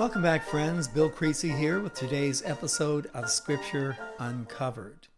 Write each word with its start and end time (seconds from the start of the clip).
Welcome 0.00 0.22
back, 0.22 0.44
friends. 0.46 0.88
Bill 0.88 1.10
Creasy 1.10 1.50
here 1.50 1.78
with 1.78 1.92
today's 1.92 2.42
episode 2.46 3.10
of 3.12 3.28
Scripture 3.28 3.98
Uncovered. 4.18 5.08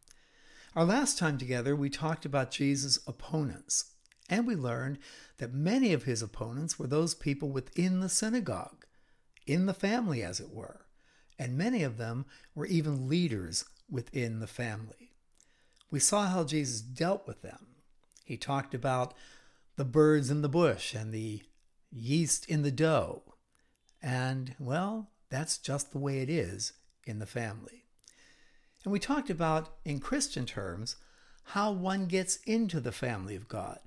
Our 0.74 0.84
last 0.84 1.18
time 1.18 1.38
together, 1.38 1.76
we 1.76 1.88
talked 1.88 2.24
about 2.24 2.50
Jesus' 2.50 2.98
opponents, 3.06 3.92
and 4.28 4.44
we 4.44 4.56
learned 4.56 4.98
that 5.38 5.54
many 5.54 5.92
of 5.92 6.02
his 6.02 6.20
opponents 6.20 6.80
were 6.80 6.88
those 6.88 7.14
people 7.14 7.48
within 7.50 8.00
the 8.00 8.08
synagogue, 8.08 8.84
in 9.46 9.66
the 9.66 9.72
family, 9.72 10.20
as 10.20 10.40
it 10.40 10.52
were, 10.52 10.86
and 11.38 11.56
many 11.56 11.84
of 11.84 11.96
them 11.96 12.26
were 12.52 12.66
even 12.66 13.08
leaders 13.08 13.64
within 13.88 14.40
the 14.40 14.48
family. 14.48 15.12
We 15.92 16.00
saw 16.00 16.26
how 16.26 16.42
Jesus 16.42 16.80
dealt 16.80 17.24
with 17.24 17.42
them. 17.42 17.68
He 18.24 18.36
talked 18.36 18.74
about 18.74 19.14
the 19.76 19.84
birds 19.84 20.28
in 20.28 20.42
the 20.42 20.48
bush 20.48 20.92
and 20.92 21.14
the 21.14 21.44
yeast 21.92 22.48
in 22.48 22.62
the 22.62 22.72
dough. 22.72 23.22
And, 24.02 24.54
well, 24.58 25.10
that's 25.30 25.58
just 25.58 25.92
the 25.92 25.98
way 25.98 26.18
it 26.18 26.28
is 26.28 26.72
in 27.04 27.20
the 27.20 27.26
family. 27.26 27.84
And 28.84 28.92
we 28.92 28.98
talked 28.98 29.30
about, 29.30 29.76
in 29.84 30.00
Christian 30.00 30.44
terms, 30.44 30.96
how 31.44 31.70
one 31.72 32.06
gets 32.06 32.36
into 32.44 32.80
the 32.80 32.92
family 32.92 33.36
of 33.36 33.48
God. 33.48 33.78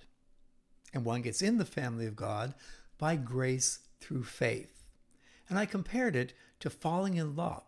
And 0.93 1.03
one 1.03 1.21
gets 1.21 1.41
in 1.41 1.57
the 1.57 1.65
family 1.65 2.05
of 2.05 2.15
God 2.15 2.53
by 2.97 3.17
grace 3.17 3.79
through 3.99 4.23
faith. 4.23 4.83
And 5.49 5.59
I 5.59 5.65
compared 5.65 6.15
it 6.15 6.33
to 6.61 6.69
falling 6.69 7.15
in 7.15 7.35
love. 7.35 7.63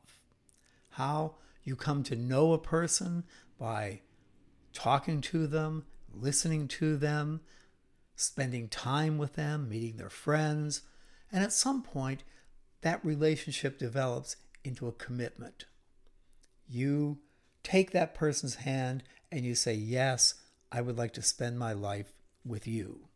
How 0.91 1.35
you 1.63 1.75
come 1.75 2.03
to 2.03 2.15
know 2.15 2.53
a 2.53 2.57
person 2.57 3.25
by 3.59 4.01
talking 4.71 5.19
to 5.21 5.47
them, 5.47 5.85
listening 6.13 6.69
to 6.69 6.95
them, 6.95 7.41
spending 8.15 8.69
time 8.69 9.17
with 9.17 9.33
them, 9.33 9.67
meeting 9.67 9.97
their 9.97 10.09
friends, 10.09 10.81
and 11.31 11.43
at 11.43 11.51
some 11.51 11.83
point, 11.83 12.23
that 12.81 13.03
relationship 13.03 13.77
develops 13.77 14.35
into 14.63 14.87
a 14.87 14.91
commitment. 14.93 15.65
You 16.67 17.19
take 17.63 17.91
that 17.91 18.13
person's 18.13 18.55
hand 18.55 19.03
and 19.31 19.45
you 19.45 19.55
say, 19.55 19.73
Yes, 19.73 20.35
I 20.71 20.81
would 20.81 20.97
like 20.97 21.13
to 21.13 21.21
spend 21.21 21.57
my 21.57 21.73
life 21.73 22.13
with 22.45 22.67
you. 22.67 23.07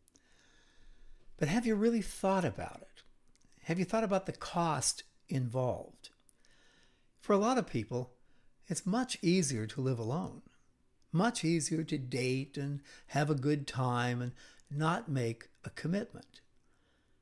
But 1.38 1.48
have 1.48 1.66
you 1.66 1.74
really 1.74 2.02
thought 2.02 2.44
about 2.44 2.82
it? 2.82 3.02
Have 3.64 3.78
you 3.78 3.84
thought 3.84 4.04
about 4.04 4.26
the 4.26 4.32
cost 4.32 5.04
involved? 5.28 6.10
For 7.20 7.32
a 7.32 7.38
lot 7.38 7.58
of 7.58 7.66
people, 7.66 8.12
it's 8.68 8.86
much 8.86 9.18
easier 9.22 9.66
to 9.66 9.80
live 9.80 9.98
alone, 9.98 10.42
much 11.12 11.44
easier 11.44 11.84
to 11.84 11.98
date 11.98 12.56
and 12.56 12.80
have 13.08 13.30
a 13.30 13.34
good 13.34 13.66
time 13.66 14.22
and 14.22 14.32
not 14.70 15.08
make 15.08 15.48
a 15.64 15.70
commitment. 15.70 16.40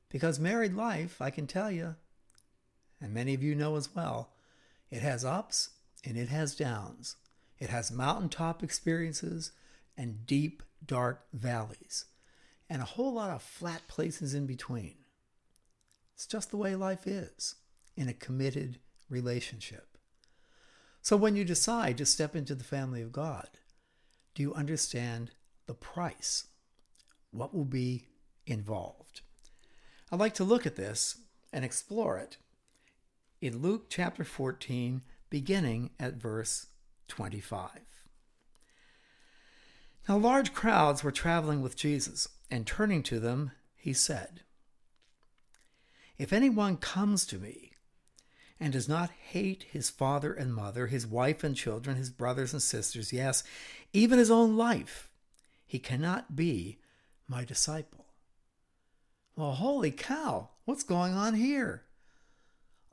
Because 0.09 0.39
married 0.39 0.73
life, 0.73 1.21
I 1.21 1.29
can 1.29 1.47
tell 1.47 1.71
you, 1.71 1.95
and 3.01 3.13
many 3.13 3.33
of 3.33 3.41
you 3.43 3.55
know 3.55 3.75
as 3.75 3.93
well, 3.93 4.31
it 4.89 5.01
has 5.01 5.25
ups 5.25 5.69
and 6.05 6.17
it 6.17 6.29
has 6.29 6.55
downs. 6.55 7.15
It 7.57 7.69
has 7.69 7.91
mountaintop 7.91 8.63
experiences 8.63 9.51
and 9.97 10.25
deep, 10.25 10.63
dark 10.85 11.25
valleys, 11.33 12.05
and 12.69 12.81
a 12.81 12.85
whole 12.85 13.13
lot 13.13 13.31
of 13.31 13.41
flat 13.41 13.87
places 13.87 14.33
in 14.33 14.45
between. 14.45 14.95
It's 16.15 16.25
just 16.25 16.51
the 16.51 16.57
way 16.57 16.75
life 16.75 17.07
is 17.07 17.55
in 17.95 18.07
a 18.07 18.13
committed 18.13 18.79
relationship. 19.09 19.97
So 21.01 21.17
when 21.17 21.35
you 21.35 21.43
decide 21.43 21.97
to 21.97 22.05
step 22.05 22.35
into 22.35 22.55
the 22.55 22.63
family 22.63 23.01
of 23.01 23.11
God, 23.11 23.49
do 24.35 24.43
you 24.43 24.53
understand 24.53 25.31
the 25.65 25.73
price? 25.73 26.47
What 27.31 27.53
will 27.53 27.65
be 27.65 28.07
involved? 28.45 29.21
I'd 30.11 30.19
like 30.19 30.35
to 30.35 30.43
look 30.43 30.65
at 30.65 30.75
this 30.75 31.17
and 31.53 31.65
explore 31.65 32.17
it 32.17 32.37
in 33.41 33.57
Luke 33.57 33.87
chapter 33.89 34.23
14, 34.23 35.01
beginning 35.31 35.89
at 35.99 36.13
verse 36.13 36.67
25. 37.07 37.71
Now, 40.07 40.17
large 40.17 40.53
crowds 40.53 41.03
were 41.03 41.11
traveling 41.11 41.61
with 41.61 41.75
Jesus, 41.75 42.27
and 42.51 42.67
turning 42.67 43.01
to 43.03 43.19
them, 43.19 43.51
he 43.75 43.93
said, 43.93 44.41
If 46.19 46.31
anyone 46.31 46.77
comes 46.77 47.25
to 47.27 47.39
me 47.39 47.71
and 48.59 48.73
does 48.73 48.87
not 48.87 49.09
hate 49.09 49.65
his 49.71 49.89
father 49.89 50.33
and 50.33 50.53
mother, 50.53 50.87
his 50.87 51.07
wife 51.07 51.43
and 51.43 51.55
children, 51.55 51.97
his 51.97 52.11
brothers 52.11 52.53
and 52.53 52.61
sisters, 52.61 53.11
yes, 53.11 53.43
even 53.91 54.19
his 54.19 54.29
own 54.29 54.55
life, 54.55 55.09
he 55.65 55.79
cannot 55.79 56.35
be 56.35 56.77
my 57.27 57.43
disciple. 57.43 58.05
Well, 59.35 59.53
holy 59.53 59.89
cow, 59.89 60.49
what's 60.65 60.83
going 60.83 61.13
on 61.13 61.33
here? 61.33 61.85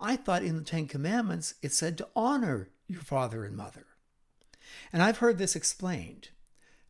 I 0.01 0.17
thought 0.17 0.43
in 0.43 0.57
the 0.57 0.63
Ten 0.63 0.87
Commandments 0.87 1.55
it 1.63 1.73
said 1.73 1.99
to 1.99 2.09
honor 2.15 2.71
your 2.87 3.01
father 3.01 3.45
and 3.45 3.57
mother. 3.57 3.87
And 4.93 5.03
I've 5.03 5.19
heard 5.19 5.39
this 5.39 5.57
explained 5.57 6.31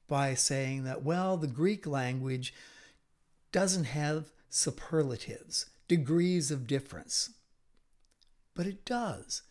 by 0.07 0.35
saying 0.35 0.85
that, 0.85 1.03
well, 1.03 1.37
the 1.37 1.47
Greek 1.47 1.87
language 1.87 2.55
doesn't 3.53 3.85
have 3.85 4.33
superlatives, 4.49 5.67
degrees 5.87 6.51
of 6.51 6.67
difference. 6.67 7.31
But 8.55 8.67
it 8.67 8.85
does. 8.85 9.43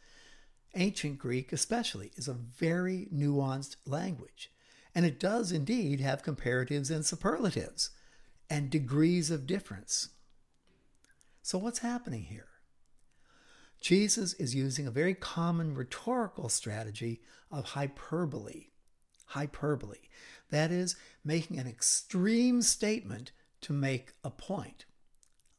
Ancient 0.76 1.18
Greek, 1.18 1.52
especially, 1.52 2.12
is 2.16 2.28
a 2.28 2.34
very 2.34 3.08
nuanced 3.14 3.78
language. 3.86 4.52
And 4.94 5.06
it 5.06 5.20
does 5.20 5.52
indeed 5.52 6.00
have 6.02 6.24
comparatives 6.24 6.92
and 6.92 7.06
superlatives 7.06 7.92
and 8.50 8.70
degrees 8.70 9.32
of 9.32 9.48
difference. 9.48 10.10
So, 11.42 11.58
what's 11.58 11.80
happening 11.80 12.24
here? 12.24 12.47
Jesus 13.80 14.34
is 14.34 14.56
using 14.56 14.88
a 14.88 14.92
very 14.92 15.14
common 15.14 15.74
rhetorical 15.74 16.50
strategy 16.50 17.22
of 17.52 17.66
hyperbole. 17.66 18.68
Hyperbole. 19.28 19.98
That 20.50 20.72
is, 20.72 20.96
making 21.24 21.60
an 21.60 21.68
extreme 21.68 22.62
statement 22.62 23.32
to 23.62 23.74
make 23.74 24.14
a 24.24 24.30
point. 24.30 24.86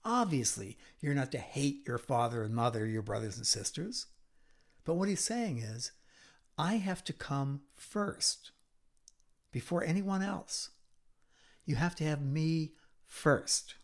Obviously, 0.04 0.78
you're 1.00 1.14
not 1.14 1.30
to 1.32 1.38
hate 1.38 1.82
your 1.86 1.98
father 1.98 2.42
and 2.42 2.54
mother, 2.54 2.86
your 2.86 3.02
brothers 3.02 3.36
and 3.36 3.46
sisters. 3.46 4.06
But 4.84 4.94
what 4.94 5.08
he's 5.08 5.20
saying 5.20 5.58
is, 5.58 5.92
I 6.56 6.76
have 6.76 7.04
to 7.04 7.12
come 7.12 7.60
first 7.76 8.52
before 9.52 9.84
anyone 9.84 10.22
else. 10.22 10.70
You 11.66 11.76
have 11.76 11.94
to 11.96 12.04
have 12.04 12.22
me 12.22 12.72
first. 13.06 13.74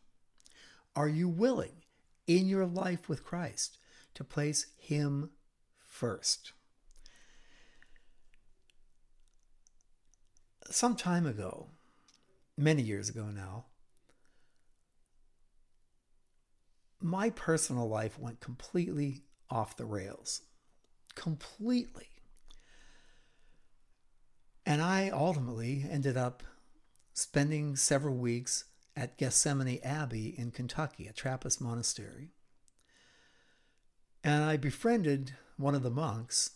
Are 0.96 1.08
you 1.08 1.28
willing 1.28 1.82
in 2.26 2.48
your 2.48 2.64
life 2.64 3.08
with 3.08 3.24
Christ 3.24 3.78
to 4.14 4.24
place 4.24 4.66
Him 4.76 5.30
first. 5.78 6.52
Some 10.70 10.96
time 10.96 11.26
ago, 11.26 11.70
many 12.56 12.82
years 12.82 13.08
ago 13.08 13.26
now, 13.26 13.66
my 17.00 17.28
personal 17.30 17.88
life 17.88 18.18
went 18.18 18.40
completely 18.40 19.24
off 19.50 19.76
the 19.76 19.84
rails. 19.84 20.42
Completely. 21.14 22.08
And 24.66 24.80
I 24.80 25.10
ultimately 25.10 25.86
ended 25.88 26.16
up 26.16 26.42
spending 27.12 27.76
several 27.76 28.16
weeks 28.16 28.64
at 28.96 29.18
Gethsemani 29.18 29.84
Abbey 29.84 30.34
in 30.36 30.50
Kentucky, 30.50 31.06
a 31.06 31.12
Trappist 31.12 31.60
monastery. 31.60 32.30
And 34.24 34.42
I 34.42 34.56
befriended 34.56 35.34
one 35.58 35.74
of 35.74 35.82
the 35.82 35.90
monks, 35.90 36.52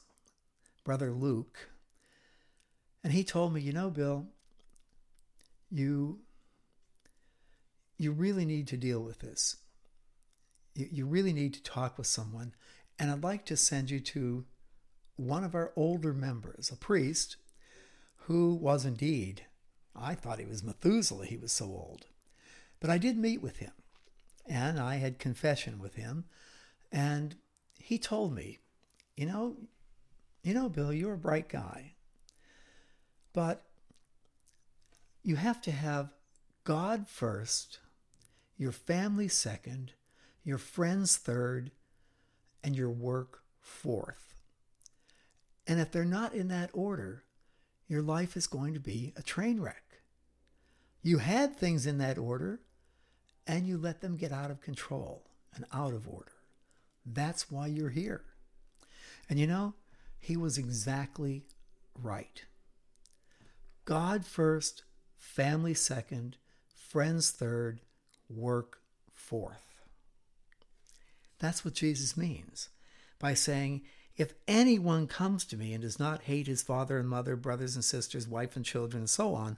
Brother 0.85 1.13
Luke, 1.13 1.69
and 3.05 3.13
he 3.13 3.23
told 3.23 3.53
me, 3.53 3.61
you 3.61 3.73
know, 3.73 3.91
Bill, 3.91 4.27
you 5.71 6.21
you 7.99 8.13
really 8.13 8.45
need 8.45 8.69
to 8.69 8.77
deal 8.77 9.01
with 9.01 9.19
this. 9.19 9.57
You, 10.75 10.89
you 10.91 11.07
really 11.07 11.33
need 11.33 11.53
to 11.55 11.63
talk 11.63 11.99
with 11.99 12.07
someone. 12.07 12.55
And 12.99 13.11
I'd 13.11 13.25
like 13.25 13.45
to 13.47 13.57
send 13.57 13.91
you 13.91 14.01
to 14.01 14.45
one 15.17 15.43
of 15.45 15.55
our 15.55 15.73
older 15.77 16.13
members, 16.15 16.71
a 16.71 16.77
priest, 16.77 17.37
who 18.23 18.55
was 18.55 18.85
indeed, 18.85 19.47
I 19.97 20.15
thought 20.15 20.39
he 20.39 20.47
was 20.47 20.63
Methuselah, 20.63 21.27
he 21.27 21.37
was 21.37 21.53
so 21.53 21.67
old. 21.67 22.07
But 22.79 22.91
I 22.91 22.99
did 22.99 23.19
meet 23.19 23.43
with 23.43 23.57
him, 23.57 23.73
and 24.47 24.79
I 24.79 24.97
had 24.97 25.19
confession 25.19 25.81
with 25.81 25.97
him, 25.97 26.25
and 26.93 27.35
he 27.79 27.99
told 27.99 28.35
me, 28.35 28.59
you 29.17 29.27
know, 29.27 29.57
you 30.43 30.55
know, 30.55 30.69
Bill, 30.69 30.93
you're 30.93 31.15
a 31.15 31.19
bright 31.19 31.49
guy, 31.49 31.95
but 33.33 33.65
you 35.23 35.37
have 35.37 35.61
to 35.63 35.73
have 35.73 36.15
God 36.65 37.09
first, 37.09 37.81
your 38.57 38.73
family 38.73 39.29
second, 39.29 39.93
your 40.45 40.59
friends 40.59 41.17
third, 41.17 41.71
and 42.63 42.77
your 42.77 42.91
work 42.91 43.43
fourth. 43.61 44.35
And 45.67 45.81
if 45.81 45.91
they're 45.91 46.05
not 46.05 46.35
in 46.35 46.49
that 46.49 46.71
order, 46.73 47.25
your 47.89 48.03
life 48.03 48.37
is 48.37 48.47
going 48.47 48.75
to 48.75 48.81
be 48.81 49.13
a 49.17 49.23
train 49.23 49.61
wreck. 49.61 50.01
You 51.03 51.19
had 51.19 51.57
things 51.57 51.87
in 51.87 51.99
that 51.99 52.19
order, 52.19 52.61
and 53.47 53.67
you 53.67 53.79
let 53.79 54.01
them 54.01 54.17
get 54.17 54.33
out 54.33 54.51
of 54.51 54.61
control 54.61 55.25
and 55.55 55.65
out 55.73 55.95
of 55.95 56.09
order. 56.09 56.33
That's 57.15 57.51
why 57.51 57.69
you're 57.69 57.91
here. 57.91 58.23
And 59.29 59.39
you 59.39 59.47
know, 59.47 59.75
he 60.19 60.37
was 60.37 60.59
exactly 60.59 61.45
right. 61.95 62.45
God 63.85 64.27
first, 64.27 64.83
family 65.17 65.75
second, 65.75 66.37
friends 66.75 67.31
third, 67.31 67.81
work 68.29 68.79
fourth. 69.13 69.81
That's 71.39 71.65
what 71.65 71.75
Jesus 71.75 72.17
means 72.17 72.69
by 73.19 73.35
saying, 73.35 73.83
If 74.17 74.35
anyone 74.47 75.07
comes 75.07 75.45
to 75.47 75.57
me 75.57 75.73
and 75.73 75.83
does 75.83 75.99
not 75.99 76.23
hate 76.23 76.47
his 76.47 76.63
father 76.63 76.99
and 76.99 77.09
mother, 77.09 77.37
brothers 77.37 77.75
and 77.75 77.85
sisters, 77.85 78.29
wife 78.29 78.57
and 78.57 78.65
children, 78.65 79.03
and 79.03 79.11
so 79.11 79.35
on, 79.35 79.57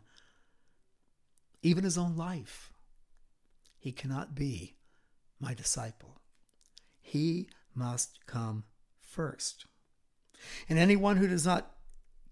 even 1.63 1.85
his 1.85 1.99
own 1.99 2.17
life, 2.17 2.73
he 3.79 3.93
cannot 3.93 4.35
be 4.35 4.77
my 5.41 5.55
disciple. 5.55 6.20
He 7.11 7.49
must 7.75 8.25
come 8.27 8.63
first. 9.01 9.67
And 10.69 10.79
anyone 10.79 11.17
who 11.17 11.27
does 11.27 11.45
not 11.45 11.75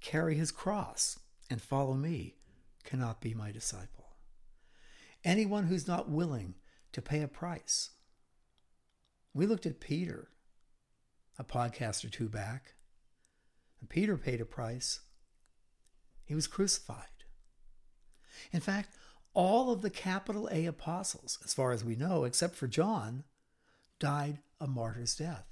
carry 0.01 0.37
his 0.37 0.53
cross 0.53 1.19
and 1.51 1.61
follow 1.61 1.95
me 1.95 2.37
cannot 2.85 3.21
be 3.21 3.35
my 3.35 3.51
disciple. 3.51 4.13
Anyone 5.25 5.65
who's 5.65 5.89
not 5.89 6.09
willing 6.09 6.55
to 6.93 7.03
pay 7.03 7.23
a 7.23 7.27
price. 7.27 7.91
We 9.35 9.47
looked 9.47 9.67
at 9.67 9.81
Peter 9.81 10.29
a 11.41 11.43
podcast 11.43 12.05
or 12.05 12.09
two 12.09 12.29
back, 12.29 12.75
and 13.81 13.91
Peter 13.91 14.17
paid 14.17 14.41
a 14.41 14.45
price. 14.45 15.01
He 16.25 16.37
was 16.37 16.47
crucified. 16.47 17.25
In 18.53 18.61
fact, 18.61 18.91
all 19.35 19.73
of 19.73 19.83
the 19.83 19.91
capital 19.91 20.49
A 20.53 20.67
apostles, 20.67 21.41
as 21.45 21.53
far 21.53 21.73
as 21.73 21.85
we 21.85 21.97
know, 21.97 22.23
except 22.23 22.55
for 22.55 22.69
John, 22.69 23.25
died 23.99 24.39
a 24.61 24.67
martyr's 24.67 25.15
death. 25.15 25.47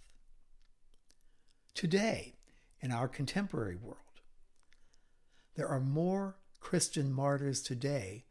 Today, 1.74 2.34
in 2.80 2.90
our 2.90 3.08
contemporary 3.08 3.76
world, 3.76 3.98
there 5.54 5.68
are 5.68 5.80
more 5.80 6.36
Christian 6.60 7.12
martyrs 7.12 7.62
today 7.62 8.24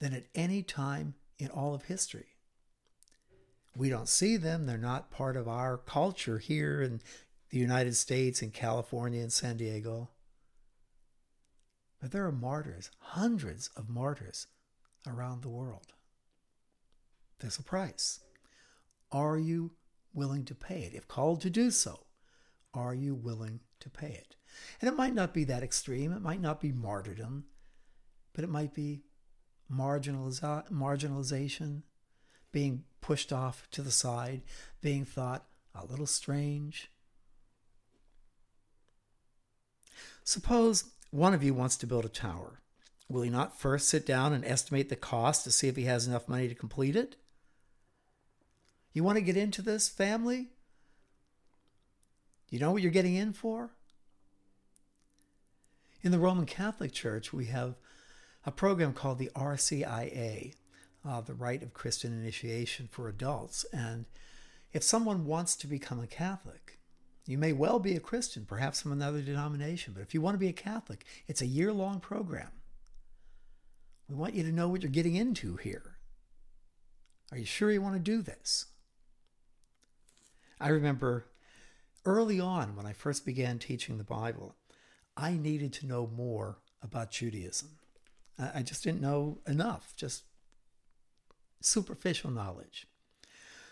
than 0.00 0.12
at 0.12 0.26
any 0.34 0.62
time 0.62 1.14
in 1.38 1.48
all 1.48 1.74
of 1.74 1.84
history. 1.84 2.36
We 3.76 3.88
don't 3.88 4.08
see 4.08 4.36
them, 4.36 4.66
they're 4.66 4.78
not 4.78 5.10
part 5.10 5.36
of 5.36 5.46
our 5.46 5.78
culture 5.78 6.38
here 6.38 6.82
in 6.82 7.00
the 7.50 7.58
United 7.58 7.96
States, 7.96 8.42
in 8.42 8.50
California, 8.50 9.22
and 9.22 9.32
San 9.32 9.56
Diego. 9.56 10.10
But 12.00 12.12
there 12.12 12.26
are 12.26 12.32
martyrs, 12.32 12.90
hundreds 12.98 13.70
of 13.76 13.88
martyrs 13.88 14.46
around 15.06 15.42
the 15.42 15.48
world. 15.48 15.92
There's 17.38 17.58
a 17.58 17.62
price. 17.62 18.20
Are 19.10 19.38
you 19.38 19.72
willing 20.12 20.44
to 20.46 20.54
pay 20.54 20.80
it? 20.80 20.94
If 20.94 21.08
called 21.08 21.40
to 21.42 21.50
do 21.50 21.70
so, 21.70 22.06
are 22.74 22.94
you 22.94 23.14
willing 23.14 23.60
to 23.80 23.90
pay 23.90 24.12
it? 24.12 24.36
And 24.80 24.88
it 24.88 24.96
might 24.96 25.14
not 25.14 25.34
be 25.34 25.44
that 25.44 25.62
extreme. 25.62 26.12
It 26.12 26.22
might 26.22 26.40
not 26.40 26.60
be 26.60 26.72
martyrdom, 26.72 27.44
but 28.32 28.44
it 28.44 28.50
might 28.50 28.74
be 28.74 29.02
marginalization, 29.72 31.82
being 32.52 32.84
pushed 33.00 33.32
off 33.32 33.68
to 33.70 33.82
the 33.82 33.90
side, 33.90 34.42
being 34.80 35.04
thought 35.04 35.44
a 35.74 35.84
little 35.84 36.06
strange. 36.06 36.90
Suppose 40.24 40.84
one 41.10 41.34
of 41.34 41.42
you 41.42 41.54
wants 41.54 41.76
to 41.76 41.86
build 41.86 42.04
a 42.04 42.10
tower. 42.10 42.60
Will 43.08 43.22
he 43.22 43.30
not 43.30 43.58
first 43.58 43.88
sit 43.88 44.04
down 44.04 44.34
and 44.34 44.44
estimate 44.44 44.90
the 44.90 44.96
cost 44.96 45.44
to 45.44 45.50
see 45.50 45.68
if 45.68 45.76
he 45.76 45.84
has 45.84 46.06
enough 46.06 46.28
money 46.28 46.48
to 46.48 46.54
complete 46.54 46.96
it? 46.96 47.16
You 48.92 49.04
want 49.04 49.16
to 49.16 49.22
get 49.22 49.36
into 49.36 49.62
this 49.62 49.88
family? 49.88 50.48
You 52.50 52.58
know 52.58 52.70
what 52.70 52.82
you're 52.82 52.90
getting 52.90 53.14
in 53.14 53.32
for? 53.32 53.70
In 56.02 56.12
the 56.12 56.18
Roman 56.18 56.46
Catholic 56.46 56.92
Church, 56.92 57.32
we 57.32 57.46
have 57.46 57.74
a 58.46 58.52
program 58.52 58.92
called 58.92 59.18
the 59.18 59.30
RCIA, 59.34 60.54
uh, 61.04 61.20
the 61.20 61.34
Rite 61.34 61.62
of 61.62 61.74
Christian 61.74 62.12
Initiation 62.12 62.88
for 62.90 63.08
Adults. 63.08 63.66
And 63.72 64.06
if 64.72 64.82
someone 64.82 65.26
wants 65.26 65.56
to 65.56 65.66
become 65.66 66.00
a 66.00 66.06
Catholic, 66.06 66.78
you 67.26 67.36
may 67.36 67.52
well 67.52 67.78
be 67.78 67.94
a 67.94 68.00
Christian, 68.00 68.46
perhaps 68.46 68.80
from 68.80 68.92
another 68.92 69.20
denomination, 69.20 69.92
but 69.92 70.02
if 70.02 70.14
you 70.14 70.22
want 70.22 70.34
to 70.34 70.38
be 70.38 70.48
a 70.48 70.52
Catholic, 70.52 71.04
it's 71.26 71.42
a 71.42 71.46
year 71.46 71.72
long 71.72 72.00
program. 72.00 72.52
We 74.08 74.14
want 74.14 74.34
you 74.34 74.44
to 74.44 74.52
know 74.52 74.68
what 74.68 74.82
you're 74.82 74.90
getting 74.90 75.16
into 75.16 75.56
here. 75.56 75.96
Are 77.30 77.36
you 77.36 77.44
sure 77.44 77.70
you 77.70 77.82
want 77.82 77.96
to 77.96 78.00
do 78.00 78.22
this? 78.22 78.66
I 80.60 80.68
remember 80.68 81.26
early 82.04 82.40
on 82.40 82.76
when 82.76 82.86
I 82.86 82.92
first 82.92 83.24
began 83.24 83.58
teaching 83.58 83.98
the 83.98 84.04
Bible, 84.04 84.56
I 85.16 85.32
needed 85.32 85.72
to 85.74 85.86
know 85.86 86.06
more 86.06 86.58
about 86.82 87.10
Judaism. 87.10 87.70
I 88.38 88.62
just 88.62 88.84
didn't 88.84 89.00
know 89.00 89.38
enough, 89.46 89.94
just 89.96 90.22
superficial 91.60 92.30
knowledge. 92.30 92.86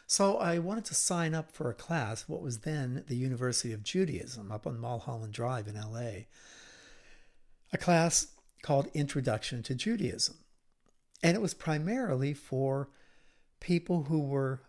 So 0.09 0.38
I 0.38 0.59
wanted 0.59 0.85
to 0.87 0.94
sign 0.94 1.35
up 1.35 1.53
for 1.53 1.71
a 1.71 1.75
class, 1.75 2.29
what 2.29 2.43
was 2.43 2.61
then 2.61 3.05
the 3.09 3.17
University 3.17 3.73
of 3.73 3.83
Judaism 3.83 4.53
up 4.53 4.67
on 4.67 4.79
Mulholland 4.79 5.33
Drive 5.33 5.67
in 5.67 5.75
LA, 5.75 6.27
a 7.73 7.79
class 7.79 8.29
called 8.62 8.88
Introduction 8.94 9.62
to 9.65 9.75
Judaism. 9.75 10.37
And 11.23 11.37
it 11.37 11.41
was 11.41 11.55
primarily 11.55 12.35
for 12.35 12.91
people 13.61 14.05
who 14.05 14.21
were 14.21 14.62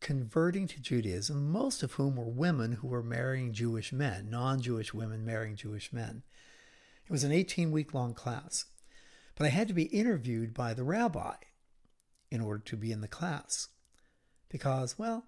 converting 0.00 0.66
to 0.66 0.80
Judaism, 0.80 1.50
most 1.50 1.82
of 1.82 1.92
whom 1.92 2.16
were 2.16 2.28
women 2.28 2.72
who 2.72 2.88
were 2.88 3.02
marrying 3.02 3.52
Jewish 3.52 3.92
men, 3.92 4.28
non 4.30 4.60
Jewish 4.60 4.94
women 4.94 5.24
marrying 5.24 5.56
Jewish 5.56 5.92
men. 5.92 6.22
It 7.04 7.10
was 7.10 7.24
an 7.24 7.32
18 7.32 7.70
week 7.70 7.92
long 7.92 8.14
class, 8.14 8.66
but 9.36 9.46
I 9.46 9.50
had 9.50 9.68
to 9.68 9.74
be 9.74 9.84
interviewed 9.84 10.54
by 10.54 10.74
the 10.74 10.84
rabbi 10.84 11.34
in 12.30 12.40
order 12.40 12.62
to 12.64 12.76
be 12.76 12.92
in 12.92 13.00
the 13.00 13.08
class. 13.08 13.68
Because, 14.48 14.98
well, 14.98 15.26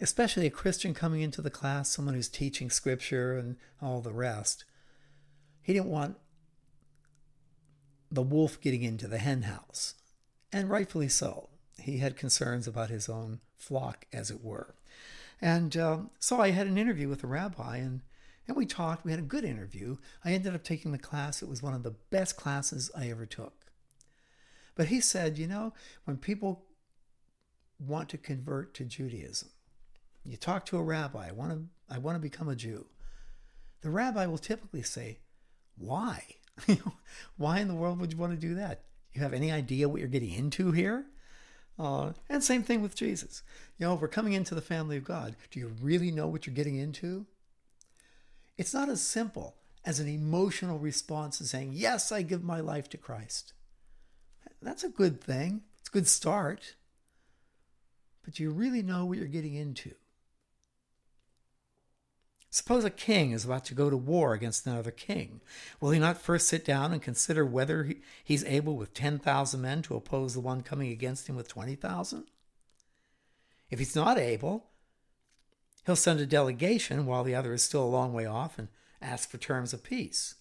especially 0.00 0.46
a 0.46 0.50
Christian 0.50 0.94
coming 0.94 1.20
into 1.20 1.42
the 1.42 1.50
class, 1.50 1.88
someone 1.88 2.14
who's 2.14 2.28
teaching 2.28 2.70
scripture 2.70 3.36
and 3.36 3.56
all 3.80 4.00
the 4.00 4.12
rest, 4.12 4.64
he 5.62 5.72
didn't 5.72 5.86
want 5.86 6.16
the 8.10 8.22
wolf 8.22 8.60
getting 8.60 8.82
into 8.82 9.06
the 9.06 9.18
henhouse. 9.18 9.94
And 10.52 10.70
rightfully 10.70 11.08
so. 11.08 11.47
He 11.78 11.98
had 11.98 12.16
concerns 12.16 12.66
about 12.66 12.90
his 12.90 13.08
own 13.08 13.40
flock, 13.56 14.06
as 14.12 14.30
it 14.30 14.42
were. 14.42 14.74
And 15.40 15.76
um, 15.76 16.10
so 16.18 16.40
I 16.40 16.50
had 16.50 16.66
an 16.66 16.78
interview 16.78 17.08
with 17.08 17.20
the 17.20 17.26
rabbi, 17.26 17.76
and, 17.76 18.00
and 18.46 18.56
we 18.56 18.66
talked. 18.66 19.04
We 19.04 19.12
had 19.12 19.20
a 19.20 19.22
good 19.22 19.44
interview. 19.44 19.96
I 20.24 20.32
ended 20.32 20.54
up 20.54 20.64
taking 20.64 20.92
the 20.92 20.98
class. 20.98 21.42
It 21.42 21.48
was 21.48 21.62
one 21.62 21.74
of 21.74 21.82
the 21.82 21.94
best 22.10 22.36
classes 22.36 22.90
I 22.96 23.10
ever 23.10 23.26
took. 23.26 23.66
But 24.74 24.88
he 24.88 25.00
said, 25.00 25.38
you 25.38 25.46
know, 25.46 25.72
when 26.04 26.16
people 26.16 26.64
want 27.78 28.08
to 28.10 28.18
convert 28.18 28.74
to 28.74 28.84
Judaism, 28.84 29.50
you 30.24 30.36
talk 30.36 30.66
to 30.66 30.78
a 30.78 30.82
rabbi, 30.82 31.28
I 31.28 31.32
want 31.32 31.52
to, 31.52 31.94
I 31.94 31.98
want 31.98 32.16
to 32.16 32.20
become 32.20 32.48
a 32.48 32.56
Jew. 32.56 32.86
The 33.80 33.90
rabbi 33.90 34.26
will 34.26 34.38
typically 34.38 34.82
say, 34.82 35.18
why? 35.76 36.24
why 37.36 37.60
in 37.60 37.68
the 37.68 37.74
world 37.74 38.00
would 38.00 38.12
you 38.12 38.18
want 38.18 38.32
to 38.32 38.46
do 38.46 38.54
that? 38.56 38.82
You 39.12 39.22
have 39.22 39.32
any 39.32 39.50
idea 39.50 39.88
what 39.88 40.00
you're 40.00 40.08
getting 40.08 40.32
into 40.32 40.72
here? 40.72 41.06
Uh, 41.78 42.12
and 42.28 42.42
same 42.42 42.62
thing 42.62 42.82
with 42.82 42.96
Jesus. 42.96 43.42
You 43.78 43.86
know, 43.86 43.94
if 43.94 44.00
we're 44.00 44.08
coming 44.08 44.32
into 44.32 44.54
the 44.54 44.60
family 44.60 44.96
of 44.96 45.04
God, 45.04 45.36
do 45.50 45.60
you 45.60 45.72
really 45.80 46.10
know 46.10 46.26
what 46.26 46.46
you're 46.46 46.54
getting 46.54 46.76
into? 46.76 47.26
It's 48.56 48.74
not 48.74 48.88
as 48.88 49.00
simple 49.00 49.54
as 49.84 50.00
an 50.00 50.08
emotional 50.08 50.78
response 50.78 51.38
to 51.38 51.44
saying, 51.44 51.70
Yes, 51.74 52.10
I 52.10 52.22
give 52.22 52.42
my 52.42 52.60
life 52.60 52.88
to 52.90 52.98
Christ. 52.98 53.52
That's 54.60 54.82
a 54.82 54.88
good 54.88 55.20
thing. 55.22 55.62
It's 55.78 55.88
a 55.88 55.92
good 55.92 56.08
start. 56.08 56.74
But 58.24 58.34
do 58.34 58.42
you 58.42 58.50
really 58.50 58.82
know 58.82 59.04
what 59.04 59.18
you're 59.18 59.28
getting 59.28 59.54
into? 59.54 59.92
Suppose 62.50 62.84
a 62.84 62.90
king 62.90 63.32
is 63.32 63.44
about 63.44 63.66
to 63.66 63.74
go 63.74 63.90
to 63.90 63.96
war 63.96 64.32
against 64.32 64.66
another 64.66 64.90
king. 64.90 65.40
Will 65.80 65.90
he 65.90 65.98
not 65.98 66.20
first 66.20 66.48
sit 66.48 66.64
down 66.64 66.92
and 66.92 67.02
consider 67.02 67.44
whether 67.44 67.92
he's 68.24 68.44
able 68.44 68.76
with 68.76 68.94
10,000 68.94 69.60
men 69.60 69.82
to 69.82 69.96
oppose 69.96 70.32
the 70.32 70.40
one 70.40 70.62
coming 70.62 70.90
against 70.90 71.28
him 71.28 71.36
with 71.36 71.48
20,000? 71.48 72.24
If 73.70 73.78
he's 73.78 73.94
not 73.94 74.16
able, 74.16 74.70
he'll 75.84 75.94
send 75.94 76.20
a 76.20 76.26
delegation 76.26 77.04
while 77.04 77.22
the 77.22 77.34
other 77.34 77.52
is 77.52 77.62
still 77.62 77.84
a 77.84 77.86
long 77.86 78.14
way 78.14 78.24
off 78.24 78.58
and 78.58 78.68
ask 79.02 79.28
for 79.28 79.36
terms 79.36 79.74
of 79.74 79.82
peace. 79.82 80.36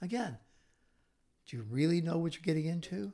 Again, 0.00 0.38
do 1.46 1.58
you 1.58 1.66
really 1.68 2.00
know 2.00 2.16
what 2.16 2.34
you're 2.34 2.42
getting 2.42 2.70
into? 2.70 3.12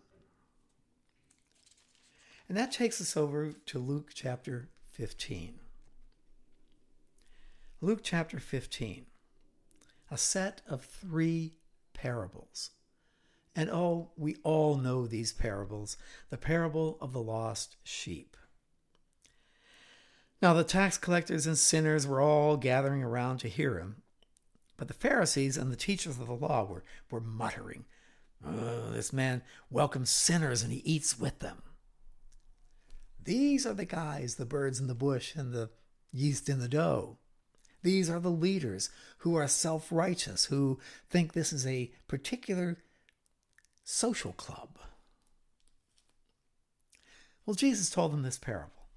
And 2.49 2.57
that 2.57 2.71
takes 2.71 3.01
us 3.01 3.17
over 3.17 3.53
to 3.53 3.79
Luke 3.81 4.11
chapter 4.15 4.69
15. 4.93 5.59
Luke 7.83 8.01
chapter 8.03 8.39
15, 8.39 9.05
a 10.11 10.17
set 10.17 10.63
of 10.67 10.83
three 10.83 11.53
parables. 11.93 12.71
And 13.55 13.69
oh, 13.69 14.13
we 14.17 14.37
all 14.45 14.77
know 14.79 15.07
these 15.07 15.35
parables 15.35 15.99
the 16.31 16.39
parable 16.39 16.97
of 17.03 17.13
the 17.13 17.21
lost 17.21 17.77
sheep. 17.85 18.35
Now 20.41 20.55
the 20.55 20.65
tax 20.65 20.97
collectors 20.97 21.47
and 21.47 21.59
sinners 21.59 22.07
were 22.07 22.23
all 22.23 22.57
gathering 22.57 23.03
around 23.03 23.39
to 23.39 23.49
hear 23.49 23.79
him, 23.79 23.97
but 24.79 24.89
the 24.89 24.95
Pharisees 24.95 25.59
and 25.59 25.71
the 25.71 25.77
teachers 25.77 26.19
of 26.19 26.29
the 26.29 26.33
law 26.33 26.65
were, 26.65 26.85
were 27.11 27.21
muttering, 27.21 27.85
oh, 28.43 28.89
This 28.91 29.13
man 29.13 29.43
welcomes 29.71 30.09
sinners 30.09 30.63
and 30.63 30.73
he 30.73 30.79
eats 30.79 31.19
with 31.19 31.41
them. 31.41 31.63
These 33.23 33.67
are 33.67 33.75
the 33.75 33.85
guys, 33.85 34.37
the 34.37 34.47
birds 34.47 34.81
in 34.81 34.87
the 34.87 34.95
bush 34.95 35.35
and 35.35 35.53
the 35.53 35.69
yeast 36.11 36.49
in 36.49 36.59
the 36.59 36.69
dough. 36.69 37.19
These 37.87 38.11
are 38.11 38.19
the 38.19 38.33
leaders 38.33 38.91
who 39.19 39.37
are 39.37 39.47
self 39.47 39.93
righteous, 39.93 40.47
who 40.47 40.81
think 41.09 41.33
this 41.33 41.53
is 41.53 41.65
a 41.65 41.93
particular 42.09 42.79
social 43.85 44.33
club. 44.33 44.81
Well, 47.45 47.55
Jesus 47.55 47.89
told 47.89 48.13
them 48.13 48.23
this 48.23 48.39
parable. 48.39 48.89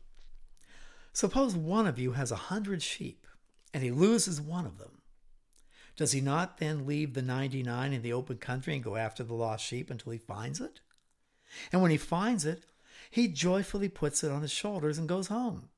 Suppose 1.13 1.55
one 1.55 1.85
of 1.85 1.99
you 1.99 2.13
has 2.13 2.31
a 2.31 2.47
hundred 2.49 2.81
sheep, 2.81 3.27
and 3.75 3.83
he 3.83 3.91
loses 3.91 4.41
one 4.41 4.65
of 4.65 4.79
them. 4.79 5.03
Does 5.95 6.13
he 6.13 6.19
not 6.19 6.57
then 6.57 6.87
leave 6.87 7.13
the 7.13 7.21
99 7.21 7.93
in 7.93 8.01
the 8.01 8.13
open 8.13 8.37
country 8.37 8.73
and 8.73 8.83
go 8.83 8.95
after 8.95 9.23
the 9.23 9.35
lost 9.35 9.63
sheep 9.63 9.91
until 9.91 10.13
he 10.13 10.17
finds 10.17 10.59
it? 10.59 10.79
And 11.71 11.83
when 11.83 11.91
he 11.91 11.97
finds 11.97 12.43
it, 12.43 12.63
he 13.11 13.27
joyfully 13.27 13.87
puts 13.87 14.23
it 14.23 14.31
on 14.31 14.41
his 14.41 14.49
shoulders 14.49 14.97
and 14.97 15.07
goes 15.07 15.27
home. 15.27 15.69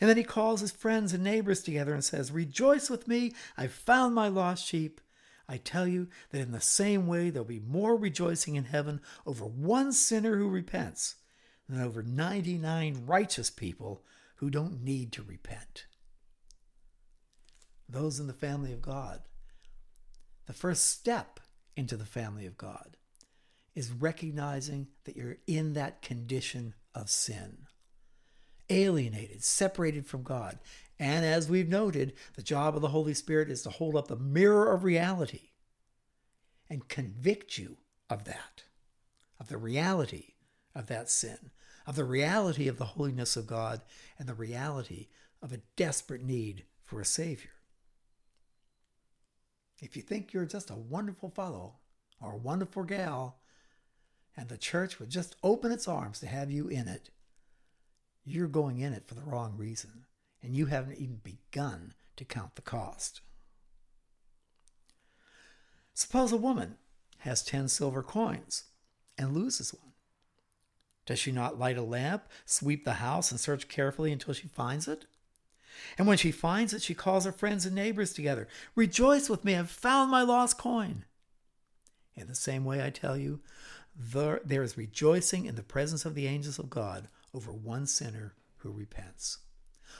And 0.00 0.08
then 0.08 0.16
he 0.16 0.24
calls 0.24 0.60
his 0.60 0.72
friends 0.72 1.12
and 1.12 1.22
neighbors 1.22 1.62
together 1.62 1.92
and 1.92 2.04
says, 2.04 2.32
Rejoice 2.32 2.88
with 2.90 3.06
me, 3.08 3.32
I've 3.56 3.72
found 3.72 4.14
my 4.14 4.28
lost 4.28 4.66
sheep. 4.66 5.00
I 5.48 5.58
tell 5.58 5.86
you 5.86 6.08
that 6.30 6.40
in 6.40 6.52
the 6.52 6.60
same 6.60 7.06
way 7.06 7.30
there'll 7.30 7.46
be 7.46 7.60
more 7.60 7.96
rejoicing 7.96 8.56
in 8.56 8.64
heaven 8.64 9.00
over 9.26 9.44
one 9.44 9.92
sinner 9.92 10.36
who 10.36 10.48
repents 10.48 11.16
than 11.68 11.80
over 11.80 12.02
99 12.02 13.04
righteous 13.06 13.50
people 13.50 14.02
who 14.36 14.50
don't 14.50 14.82
need 14.82 15.12
to 15.12 15.22
repent. 15.22 15.86
Those 17.88 18.18
in 18.18 18.26
the 18.26 18.32
family 18.32 18.72
of 18.72 18.82
God. 18.82 19.22
The 20.46 20.52
first 20.52 20.86
step 20.86 21.40
into 21.76 21.96
the 21.96 22.06
family 22.06 22.46
of 22.46 22.56
God 22.56 22.96
is 23.74 23.92
recognizing 23.92 24.88
that 25.04 25.16
you're 25.16 25.38
in 25.46 25.74
that 25.74 26.02
condition 26.02 26.74
of 26.94 27.10
sin, 27.10 27.66
alienated, 28.68 29.42
separated 29.42 30.06
from 30.06 30.22
God. 30.22 30.58
And 30.98 31.24
as 31.24 31.48
we've 31.48 31.68
noted, 31.68 32.14
the 32.34 32.42
job 32.42 32.74
of 32.74 32.82
the 32.82 32.88
Holy 32.88 33.14
Spirit 33.14 33.50
is 33.50 33.62
to 33.62 33.70
hold 33.70 33.96
up 33.96 34.08
the 34.08 34.16
mirror 34.16 34.72
of 34.72 34.84
reality 34.84 35.50
and 36.70 36.88
convict 36.88 37.58
you 37.58 37.76
of 38.08 38.24
that, 38.24 38.64
of 39.38 39.48
the 39.48 39.58
reality 39.58 40.34
of 40.74 40.86
that 40.86 41.10
sin, 41.10 41.50
of 41.86 41.96
the 41.96 42.04
reality 42.04 42.68
of 42.68 42.78
the 42.78 42.84
holiness 42.84 43.36
of 43.36 43.46
God 43.46 43.82
and 44.18 44.28
the 44.28 44.34
reality 44.34 45.08
of 45.42 45.52
a 45.52 45.60
desperate 45.76 46.22
need 46.22 46.64
for 46.84 47.00
a 47.00 47.04
Savior. 47.04 47.50
If 49.80 49.96
you 49.96 50.02
think 50.02 50.32
you're 50.32 50.46
just 50.46 50.70
a 50.70 50.74
wonderful 50.74 51.30
fellow 51.30 51.74
or 52.20 52.32
a 52.32 52.38
wonderful 52.38 52.84
gal, 52.84 53.38
and 54.36 54.48
the 54.48 54.58
church 54.58 54.98
would 54.98 55.10
just 55.10 55.36
open 55.42 55.72
its 55.72 55.88
arms 55.88 56.20
to 56.20 56.26
have 56.26 56.50
you 56.50 56.68
in 56.68 56.88
it, 56.88 57.10
you're 58.26 58.48
going 58.48 58.80
in 58.80 58.92
it 58.92 59.06
for 59.06 59.14
the 59.14 59.22
wrong 59.22 59.54
reason, 59.56 60.04
and 60.42 60.54
you 60.54 60.66
haven't 60.66 60.98
even 60.98 61.20
begun 61.22 61.94
to 62.16 62.24
count 62.24 62.56
the 62.56 62.62
cost. 62.62 63.20
Suppose 65.94 66.32
a 66.32 66.36
woman 66.36 66.76
has 67.18 67.42
10 67.42 67.68
silver 67.68 68.02
coins 68.02 68.64
and 69.16 69.32
loses 69.32 69.72
one. 69.72 69.92
Does 71.06 71.20
she 71.20 71.30
not 71.30 71.58
light 71.58 71.78
a 71.78 71.82
lamp, 71.82 72.24
sweep 72.44 72.84
the 72.84 72.94
house, 72.94 73.30
and 73.30 73.38
search 73.38 73.68
carefully 73.68 74.10
until 74.10 74.34
she 74.34 74.48
finds 74.48 74.88
it? 74.88 75.06
And 75.96 76.08
when 76.08 76.18
she 76.18 76.32
finds 76.32 76.74
it, 76.74 76.82
she 76.82 76.94
calls 76.94 77.24
her 77.24 77.32
friends 77.32 77.64
and 77.64 77.74
neighbors 77.74 78.12
together. 78.12 78.48
Rejoice 78.74 79.30
with 79.30 79.44
me, 79.44 79.54
I've 79.54 79.70
found 79.70 80.10
my 80.10 80.22
lost 80.22 80.58
coin. 80.58 81.04
In 82.16 82.26
the 82.26 82.34
same 82.34 82.64
way, 82.64 82.84
I 82.84 82.90
tell 82.90 83.16
you, 83.16 83.40
there, 83.94 84.40
there 84.44 84.62
is 84.62 84.76
rejoicing 84.76 85.46
in 85.46 85.54
the 85.54 85.62
presence 85.62 86.04
of 86.04 86.14
the 86.14 86.26
angels 86.26 86.58
of 86.58 86.70
God 86.70 87.08
over 87.36 87.52
one 87.52 87.86
sinner 87.86 88.34
who 88.58 88.72
repents, 88.72 89.38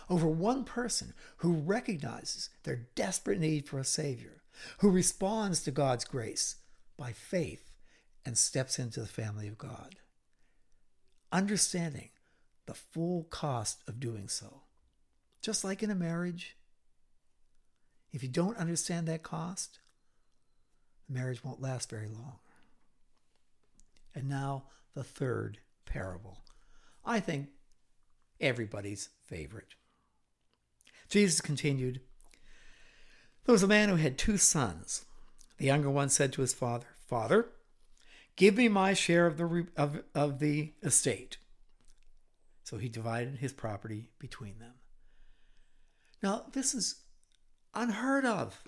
over 0.09 0.27
one 0.27 0.65
person 0.65 1.15
who 1.39 1.53
recognizes 1.53 2.51
their 2.65 2.87
desperate 2.95 3.39
need 3.39 3.69
for 3.69 3.79
a 3.79 3.85
Savior, 3.85 4.43
who 4.79 4.91
responds 4.91 5.63
to 5.63 5.71
God's 5.71 6.05
grace 6.05 6.57
by 6.97 7.13
faith 7.13 7.71
and 8.25 8.37
steps 8.39 8.79
into 8.79 9.01
the 9.01 9.07
family 9.07 9.47
of 9.47 9.59
God 9.59 9.97
understanding 11.33 12.09
the 12.67 12.75
full 12.75 13.25
cost 13.25 13.83
of 13.87 14.01
doing 14.01 14.29
so. 14.29 14.63
Just 15.43 15.65
like 15.65 15.83
in 15.83 15.91
a 15.91 15.95
marriage, 15.95 16.57
if 18.13 18.23
you 18.23 18.29
don't 18.29 18.57
understand 18.57 19.07
that 19.07 19.23
cost, 19.23 19.79
the 21.07 21.15
marriage 21.15 21.45
won't 21.45 21.61
last 21.61 21.91
very 21.91 22.09
long. 22.09 22.39
And 24.15 24.29
now, 24.29 24.65
the 24.95 25.05
third 25.05 25.59
parable. 25.85 26.39
I 27.07 27.21
think 27.21 27.49
everybody's 28.41 29.09
favorite. 29.25 29.75
Jesus 31.09 31.41
continued 31.41 32.01
There 33.45 33.53
was 33.53 33.63
a 33.63 33.69
man 33.69 33.89
who 33.89 33.97
had 33.97 34.19
two 34.19 34.37
sons. 34.37 35.07
The 35.59 35.67
younger 35.67 35.89
one 35.89 36.11
said 36.11 36.33
to 36.35 36.43
his 36.43 36.53
father, 36.53 36.87
Father, 37.07 37.49
Give 38.37 38.57
me 38.57 38.69
my 38.69 38.93
share 38.93 39.27
of 39.27 39.39
the 39.39 39.67
of, 39.77 40.03
of 40.15 40.41
the 40.41 40.75
estate. 40.83 41.39
So 42.65 42.77
he 42.77 42.89
divided 42.89 43.37
his 43.37 43.53
property 43.53 44.11
between 44.19 44.59
them. 44.59 44.75
Now, 46.23 46.45
this 46.53 46.75
is 46.75 46.97
unheard 47.75 48.25
of. 48.25 48.63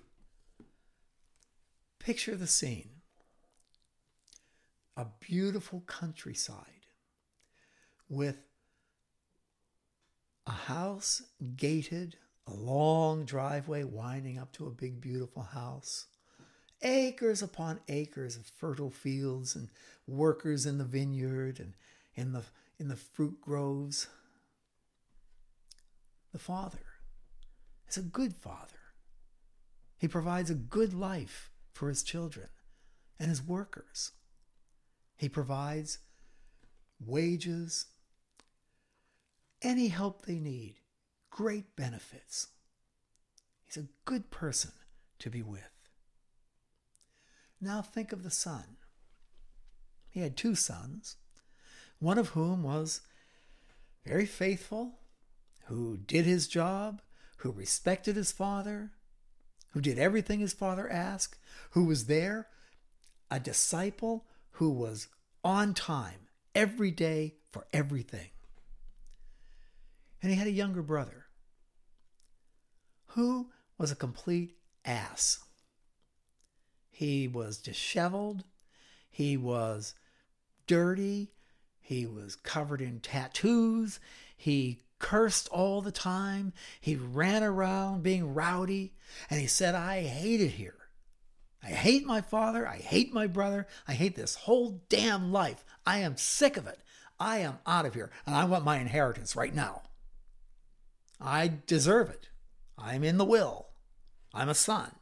Picture 1.99 2.37
the 2.37 2.47
scene 2.47 2.91
a 4.97 5.07
beautiful 5.21 5.85
countryside 5.87 6.78
with 8.09 8.39
a 10.47 10.53
house 10.53 11.23
gated, 11.57 12.17
a 12.47 12.55
long 12.55 13.25
driveway 13.25 13.85
winding 13.85 14.39
up 14.39 14.53
to 14.53 14.67
a 14.67 14.71
big, 14.71 15.01
beautiful 15.01 15.43
house, 15.43 16.07
acres 16.83 17.43
upon 17.43 17.81
acres 17.89 18.37
of 18.37 18.47
fertile 18.47 18.91
fields 18.91 19.55
and 19.55 19.69
workers 20.07 20.65
in 20.65 20.79
the 20.79 20.85
vineyard 20.85 21.61
and 21.61 21.75
in 22.15 22.33
the, 22.33 22.43
in 22.79 22.89
the 22.89 22.97
fruit 22.97 23.41
groves. 23.41 24.09
The 26.33 26.39
Father 26.39 26.87
is 27.89 27.97
a 27.97 28.03
good 28.03 28.35
Father. 28.35 28.79
He 29.99 30.09
provides 30.09 30.51
a 30.51 30.55
good 30.55 30.95
life 30.95 31.51
for 31.73 31.89
his 31.89 32.03
children 32.03 32.49
and 33.19 33.29
his 33.29 33.43
workers. 33.43 34.13
He 35.17 35.29
provides 35.29 35.99
wages, 37.05 37.87
any 39.63 39.89
help 39.89 40.23
they 40.23 40.39
need, 40.39 40.77
great 41.31 41.77
benefits. 41.77 42.49
He's 43.65 43.77
a 43.77 43.89
good 44.05 44.31
person 44.31 44.73
to 45.19 45.31
be 45.31 45.43
with. 45.43 45.71
Now 47.61 47.83
think 47.83 48.13
of 48.13 48.23
the 48.23 48.31
son. 48.31 48.77
He 50.11 50.21
had 50.21 50.37
two 50.37 50.55
sons, 50.55 51.17
one 51.99 52.19
of 52.19 52.31
whom 52.31 52.63
was 52.63 53.03
very 54.07 54.27
faithful, 54.27 55.01
who 55.67 55.97
did 55.97 56.25
his 56.25 56.49
job, 56.49 57.03
who 57.39 57.53
respected 57.53 58.17
his 58.17 58.33
father, 58.33 58.93
who 59.73 59.81
did 59.81 59.99
everything 59.99 60.41
his 60.41 60.53
father 60.53 60.91
asked, 60.91 61.39
who 61.71 61.85
was 61.85 62.07
there, 62.07 62.49
a 63.31 63.39
disciple 63.39 64.27
who 64.53 64.71
was 64.71 65.09
on 65.45 65.75
time 65.75 66.29
every 66.55 66.91
day 66.91 67.35
for 67.53 67.67
everything. 67.73 68.29
And 70.23 70.33
he 70.33 70.39
had 70.39 70.47
a 70.47 70.53
younger 70.53 70.83
brother 70.83 71.27
who 73.09 73.51
was 73.77 73.91
a 73.91 73.97
complete 73.97 74.57
ass. 74.85 75.39
He 76.91 77.29
was 77.29 77.59
disheveled. 77.59 78.45
He 79.09 79.37
was 79.37 79.95
dirty. 80.67 81.33
He 81.81 82.07
was 82.07 82.37
covered 82.37 82.81
in 82.81 83.01
tattoos. 83.01 84.01
He 84.37 84.83
cursed 84.99 85.49
all 85.49 85.81
the 85.81 85.93
time. 85.93 86.53
He 86.81 86.97
ran 86.97 87.43
around 87.43 88.03
being 88.03 88.35
rowdy. 88.35 88.95
And 89.31 89.41
he 89.41 89.47
said, 89.47 89.75
I 89.75 90.03
hate 90.03 90.41
it 90.41 90.51
here. 90.51 90.75
I 91.63 91.69
hate 91.69 92.05
my 92.05 92.21
father. 92.21 92.67
I 92.67 92.77
hate 92.77 93.13
my 93.13 93.27
brother. 93.27 93.67
I 93.87 93.95
hate 93.95 94.17
this 94.17 94.35
whole 94.35 94.83
damn 94.89 95.33
life. 95.33 95.65
I 95.87 95.99
am 95.99 96.17
sick 96.17 96.57
of 96.57 96.67
it. 96.67 96.81
I 97.19 97.39
am 97.39 97.59
out 97.67 97.87
of 97.87 97.95
here. 97.95 98.11
And 98.27 98.35
I 98.35 98.45
want 98.45 98.65
my 98.65 98.79
inheritance 98.79 99.35
right 99.35 99.55
now. 99.55 99.83
I 101.21 101.53
deserve 101.67 102.11
it. 102.11 102.29
I'm 102.77 103.03
in 103.03 103.19
the 103.19 103.25
will. 103.25 103.67
I'm 104.33 104.49
a 104.49 104.55
son. 104.55 104.93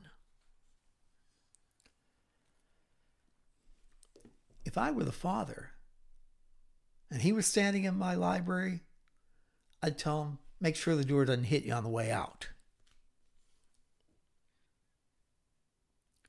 if 4.76 4.76
I 4.76 4.90
were 4.90 5.04
the 5.04 5.12
father 5.12 5.70
and 7.10 7.22
he 7.22 7.32
was 7.32 7.46
standing 7.46 7.84
in 7.84 7.96
my 7.96 8.14
library, 8.14 8.80
I'd 9.82 9.96
tell 9.96 10.22
him, 10.22 10.38
make 10.60 10.76
sure 10.76 10.94
the 10.94 11.02
door 11.02 11.24
doesn't 11.24 11.44
hit 11.44 11.64
you 11.64 11.72
on 11.72 11.82
the 11.82 11.88
way 11.88 12.10
out. 12.10 12.48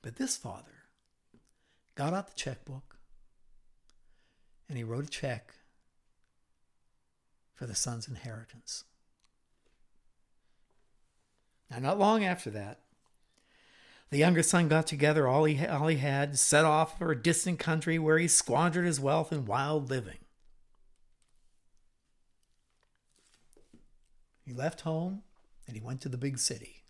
But 0.02 0.16
this 0.16 0.38
father 0.38 0.86
got 1.96 2.14
out 2.14 2.28
the 2.28 2.36
checkbook 2.36 3.00
and 4.70 4.78
he 4.78 4.84
wrote 4.86 5.04
a 5.04 5.10
check 5.10 5.56
for 7.54 7.66
the 7.66 7.76
son's 7.76 8.08
inheritance. 8.08 8.86
Now, 11.70 11.80
not 11.80 12.00
long 12.00 12.24
after 12.24 12.50
that, 12.52 12.80
the 14.10 14.18
younger 14.18 14.44
son 14.44 14.70
got 14.70 14.88
together 14.88 15.28
all 15.28 15.44
he, 15.44 15.66
all 15.66 15.88
he 15.88 15.98
had, 15.98 16.40
set 16.40 16.64
off 16.64 16.98
for 16.98 17.12
a 17.12 17.22
distant 17.22 17.60
country 17.60 18.00
where 18.00 18.18
he 18.18 18.28
squandered 18.28 18.86
his 18.86 19.00
wealth 19.00 19.34
in 19.34 19.46
wild 19.46 19.90
living. 19.90 20.20
He 24.46 24.54
left 24.54 24.82
home 24.82 25.24
and 25.68 25.76
he 25.76 25.82
went 25.82 26.00
to 26.02 26.10
the 26.10 26.18
big 26.18 26.40
city. 26.40 26.84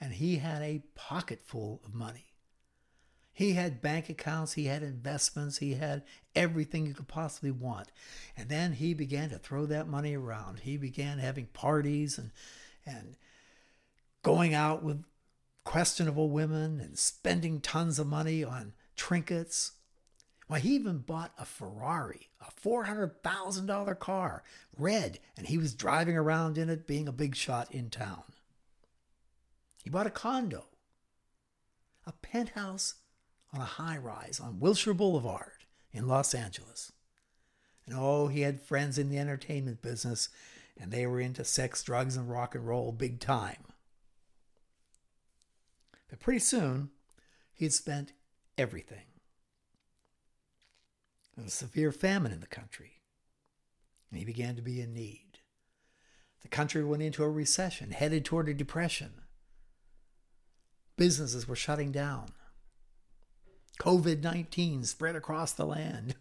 And 0.00 0.14
he 0.14 0.36
had 0.36 0.62
a 0.62 0.84
pocket 0.94 1.40
full 1.44 1.82
of 1.84 1.92
money. 1.92 2.26
He 3.32 3.54
had 3.54 3.82
bank 3.82 4.08
accounts, 4.08 4.52
he 4.52 4.66
had 4.66 4.82
investments, 4.82 5.58
he 5.58 5.74
had 5.74 6.04
everything 6.36 6.86
you 6.86 6.94
could 6.94 7.08
possibly 7.08 7.50
want. 7.50 7.90
And 8.36 8.48
then 8.48 8.74
he 8.74 8.94
began 8.94 9.30
to 9.30 9.38
throw 9.38 9.66
that 9.66 9.88
money 9.88 10.14
around. 10.14 10.60
He 10.60 10.76
began 10.76 11.18
having 11.18 11.46
parties 11.46 12.16
and 12.18 12.30
and 12.86 13.16
going 14.22 14.54
out 14.54 14.82
with 14.82 15.04
questionable 15.64 16.30
women 16.30 16.80
and 16.80 16.98
spending 16.98 17.60
tons 17.60 17.98
of 17.98 18.06
money 18.06 18.42
on 18.42 18.72
trinkets. 18.96 19.72
Why, 20.46 20.58
he 20.58 20.74
even 20.74 20.98
bought 20.98 21.32
a 21.38 21.44
Ferrari, 21.44 22.28
a 22.40 22.50
$400,000 22.60 23.98
car, 23.98 24.42
red, 24.76 25.20
and 25.36 25.46
he 25.46 25.58
was 25.58 25.74
driving 25.74 26.16
around 26.16 26.58
in 26.58 26.68
it 26.68 26.86
being 26.86 27.06
a 27.06 27.12
big 27.12 27.36
shot 27.36 27.72
in 27.72 27.88
town. 27.88 28.24
He 29.84 29.90
bought 29.90 30.08
a 30.08 30.10
condo, 30.10 30.66
a 32.04 32.12
penthouse 32.12 32.94
on 33.52 33.60
a 33.60 33.64
high 33.64 33.96
rise 33.96 34.40
on 34.40 34.60
Wilshire 34.60 34.94
Boulevard 34.94 35.64
in 35.92 36.08
Los 36.08 36.34
Angeles. 36.34 36.92
And 37.86 37.94
oh, 37.96 38.26
he 38.28 38.40
had 38.40 38.60
friends 38.60 38.98
in 38.98 39.08
the 39.08 39.18
entertainment 39.18 39.82
business, 39.82 40.28
and 40.78 40.90
they 40.90 41.06
were 41.06 41.20
into 41.20 41.44
sex, 41.44 41.82
drugs, 41.82 42.16
and 42.16 42.28
rock 42.28 42.54
and 42.54 42.66
roll 42.66 42.92
big 42.92 43.20
time. 43.20 43.69
But 46.10 46.18
pretty 46.18 46.40
soon, 46.40 46.90
he'd 47.54 47.72
spent 47.72 48.12
everything. 48.58 49.04
There 51.34 51.44
was 51.44 51.54
a 51.54 51.56
severe 51.56 51.92
famine 51.92 52.32
in 52.32 52.40
the 52.40 52.46
country, 52.46 53.00
and 54.10 54.18
he 54.18 54.24
began 54.24 54.56
to 54.56 54.62
be 54.62 54.80
in 54.80 54.92
need. 54.92 55.38
The 56.42 56.48
country 56.48 56.84
went 56.84 57.02
into 57.02 57.22
a 57.22 57.30
recession, 57.30 57.92
headed 57.92 58.24
toward 58.24 58.48
a 58.48 58.54
depression. 58.54 59.22
Businesses 60.96 61.46
were 61.46 61.56
shutting 61.56 61.92
down. 61.92 62.32
COVID 63.80 64.22
19 64.22 64.84
spread 64.84 65.16
across 65.16 65.52
the 65.52 65.64
land. 65.64 66.16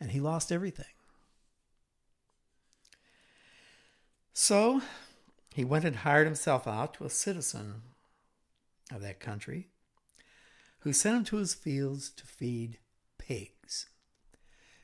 And 0.00 0.10
he 0.10 0.20
lost 0.20 0.50
everything. 0.50 0.86
So 4.32 4.82
he 5.54 5.64
went 5.64 5.84
and 5.84 5.94
hired 5.94 6.26
himself 6.26 6.66
out 6.66 6.94
to 6.94 7.04
a 7.04 7.10
citizen 7.10 7.82
of 8.92 9.00
that 9.02 9.20
country 9.20 9.68
who 10.80 10.92
sent 10.92 11.16
him 11.16 11.24
to 11.24 11.36
his 11.36 11.54
fields 11.54 12.10
to 12.10 12.26
feed 12.26 12.78
pigs. 13.18 13.86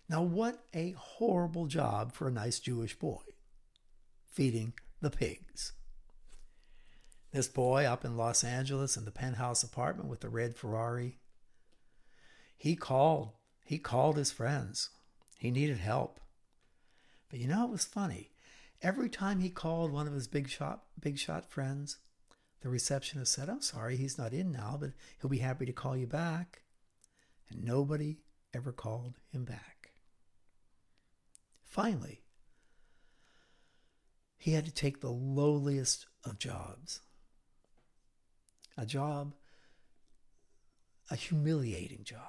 Now, 0.09 0.23
what 0.23 0.63
a 0.73 0.93
horrible 0.93 1.67
job 1.67 2.13
for 2.13 2.29
a 2.29 2.33
nice 2.33 2.61
Jewish 2.61 2.97
boy 2.97 3.23
feeding 4.31 4.75
the 5.01 5.11
pigs. 5.11 5.73
This 7.33 7.49
boy 7.49 7.85
up 7.85 8.05
in 8.05 8.17
Los 8.17 8.45
Angeles 8.45 8.97
in 8.97 9.05
the 9.05 9.11
penthouse 9.11 9.65
apartment 9.65 10.09
with 10.09 10.21
the 10.21 10.29
red 10.29 10.55
Ferrari, 10.55 11.19
he 12.57 12.77
called. 12.77 13.33
He 13.65 13.79
called 13.79 14.17
his 14.17 14.31
friends. 14.31 14.91
He 15.41 15.51
needed 15.51 15.79
help. 15.79 16.21
But 17.29 17.41
you 17.41 17.49
know, 17.49 17.65
it 17.65 17.71
was 17.73 17.85
funny. 17.85 18.31
Every 18.83 19.11
time 19.11 19.41
he 19.41 19.51
called 19.51 19.93
one 19.93 20.07
of 20.07 20.15
his 20.15 20.27
big 20.27 20.49
shot, 20.49 20.85
big 20.99 21.19
shot 21.19 21.51
friends, 21.51 21.99
the 22.63 22.69
receptionist 22.69 23.33
said, 23.33 23.49
I'm 23.49 23.61
sorry, 23.61 23.97
he's 23.97 24.19
not 24.19 24.33
in 24.33 24.53
now, 24.53 24.77
but 24.81 24.93
he'll 25.21 25.31
be 25.31 25.39
happy 25.39 25.67
to 25.67 25.73
call 25.73 25.97
you 25.97 26.07
back. 26.07 26.63
And 27.51 27.65
nobody 27.65 28.19
ever 28.55 28.73
called 28.73 29.15
him 29.33 29.45
back. 29.45 29.93
Finally, 31.65 32.23
he 34.37 34.53
had 34.53 34.65
to 34.65 34.73
take 34.73 35.01
the 35.01 35.11
lowliest 35.11 36.07
of 36.25 36.39
jobs 36.39 37.01
a 38.77 38.87
job, 38.87 39.35
a 41.11 41.17
humiliating 41.17 42.03
job. 42.03 42.21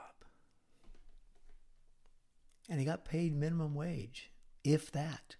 And 2.70 2.80
he 2.80 2.86
got 2.86 3.06
paid 3.06 3.34
minimum 3.34 3.74
wage, 3.74 4.32
if 4.64 4.92
that. 4.92 5.38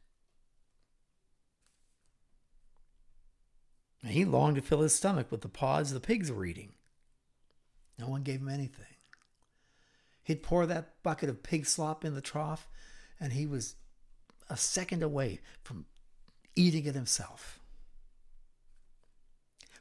And 4.04 4.12
he 4.12 4.26
longed 4.26 4.56
to 4.56 4.62
fill 4.62 4.82
his 4.82 4.96
stomach 4.96 5.32
with 5.32 5.42
the 5.42 5.50
pods 5.50 5.92
the 5.92 6.00
pigs 6.00 6.32
were 6.32 6.46
eating. 6.46 6.74
No 8.00 8.08
one 8.08 8.24
gave 8.24 8.42
him 8.42 8.50
anything. 8.50 8.86
He'd 10.24 10.44
pour 10.44 10.66
that 10.66 11.02
bucket 11.04 11.30
of 11.30 11.44
pig 11.44 11.66
slop 11.66 12.04
in 12.04 12.16
the 12.16 12.22
trough, 12.22 12.68
and 13.20 13.34
he 13.34 13.46
was 13.46 13.76
a 14.50 14.58
second 14.58 15.04
away 15.04 15.40
from 15.64 15.86
eating 16.56 16.86
it 16.86 16.96
himself. 16.96 17.60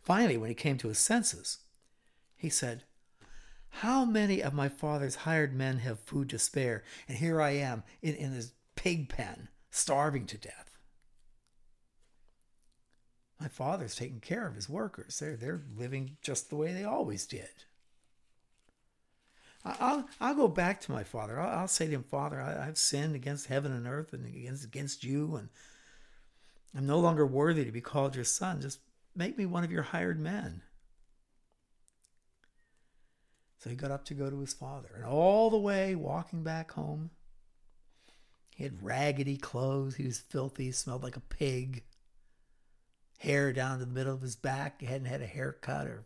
Finally, 0.03 0.37
when 0.37 0.49
he 0.49 0.55
came 0.55 0.79
to 0.79 0.89
his 0.89 0.99
senses, 0.99 1.59
he 2.37 2.49
said, 2.49 2.85
How 3.69 4.05
many 4.05 4.43
of 4.43 4.55
my 4.55 4.69
father's 4.69 5.17
hired 5.17 5.55
men 5.55 5.79
have 5.79 6.01
food 6.01 6.31
to 6.31 6.39
spare, 6.39 6.83
and 7.07 7.19
here 7.19 7.41
I 7.41 7.51
am 7.51 7.83
in, 8.03 8.15
in 8.15 8.35
this 8.35 8.53
pig 8.77 9.09
pen, 9.09 9.49
starving 9.71 10.27
to 10.27 10.39
death? 10.39 10.70
My 13.40 13.48
father's 13.48 13.96
taking 13.96 14.20
care 14.20 14.46
of 14.46 14.55
his 14.55 14.68
workers. 14.68 15.18
They're, 15.18 15.37
they're 15.37 15.62
living 15.76 16.18
just 16.20 16.50
the 16.50 16.57
way 16.57 16.74
they 16.74 16.85
always 16.85 17.26
did. 17.26 17.48
I'll, 19.64 20.07
I'll 20.20 20.35
go 20.35 20.48
back 20.48 20.81
to 20.83 20.92
my 20.92 21.05
father. 21.05 21.40
I'll, 21.40 21.61
I'll 21.61 21.68
say 21.68 21.87
to 21.87 21.92
him, 21.92 22.03
Father, 22.03 22.40
I, 22.40 22.64
have 22.64 22.79
sinned 22.79 23.14
against 23.14 23.46
heaven 23.46 23.72
and 23.72 23.87
earth 23.87 24.12
and 24.12 24.26
against, 24.26 24.64
against 24.64 25.05
you, 25.05 25.37
and 25.37 25.48
I'm 26.76 26.87
no 26.87 26.98
longer 26.98 27.26
worthy 27.26 27.64
to 27.64 27.72
be 27.72 27.81
called 27.81 28.14
your 28.14 28.24
son. 28.24 28.61
Just 28.61 28.81
make 29.14 29.37
me 29.37 29.46
one 29.46 29.64
of 29.64 29.72
your 29.72 29.83
hired 29.83 30.18
men. 30.18 30.62
So 33.59 33.68
he 33.68 33.76
got 33.76 33.90
up 33.90 34.07
to 34.07 34.14
go 34.14 34.31
to 34.31 34.40
his 34.40 34.55
father, 34.55 34.88
and 34.94 35.05
all 35.05 35.50
the 35.50 35.59
way 35.59 35.94
walking 35.94 36.42
back 36.42 36.72
home, 36.72 37.11
he 38.57 38.64
had 38.64 38.83
raggedy 38.83 39.37
clothes. 39.37 39.96
He 39.96 40.05
was 40.05 40.18
filthy, 40.18 40.72
smelled 40.72 41.03
like 41.03 41.16
a 41.16 41.20
pig 41.20 41.85
hair 43.21 43.53
down 43.53 43.79
to 43.79 43.85
the 43.85 43.91
middle 43.91 44.15
of 44.15 44.23
his 44.23 44.35
back. 44.35 44.81
He 44.81 44.87
hadn't 44.87 45.07
had 45.07 45.21
a 45.21 45.27
haircut 45.27 45.87
or 45.87 46.05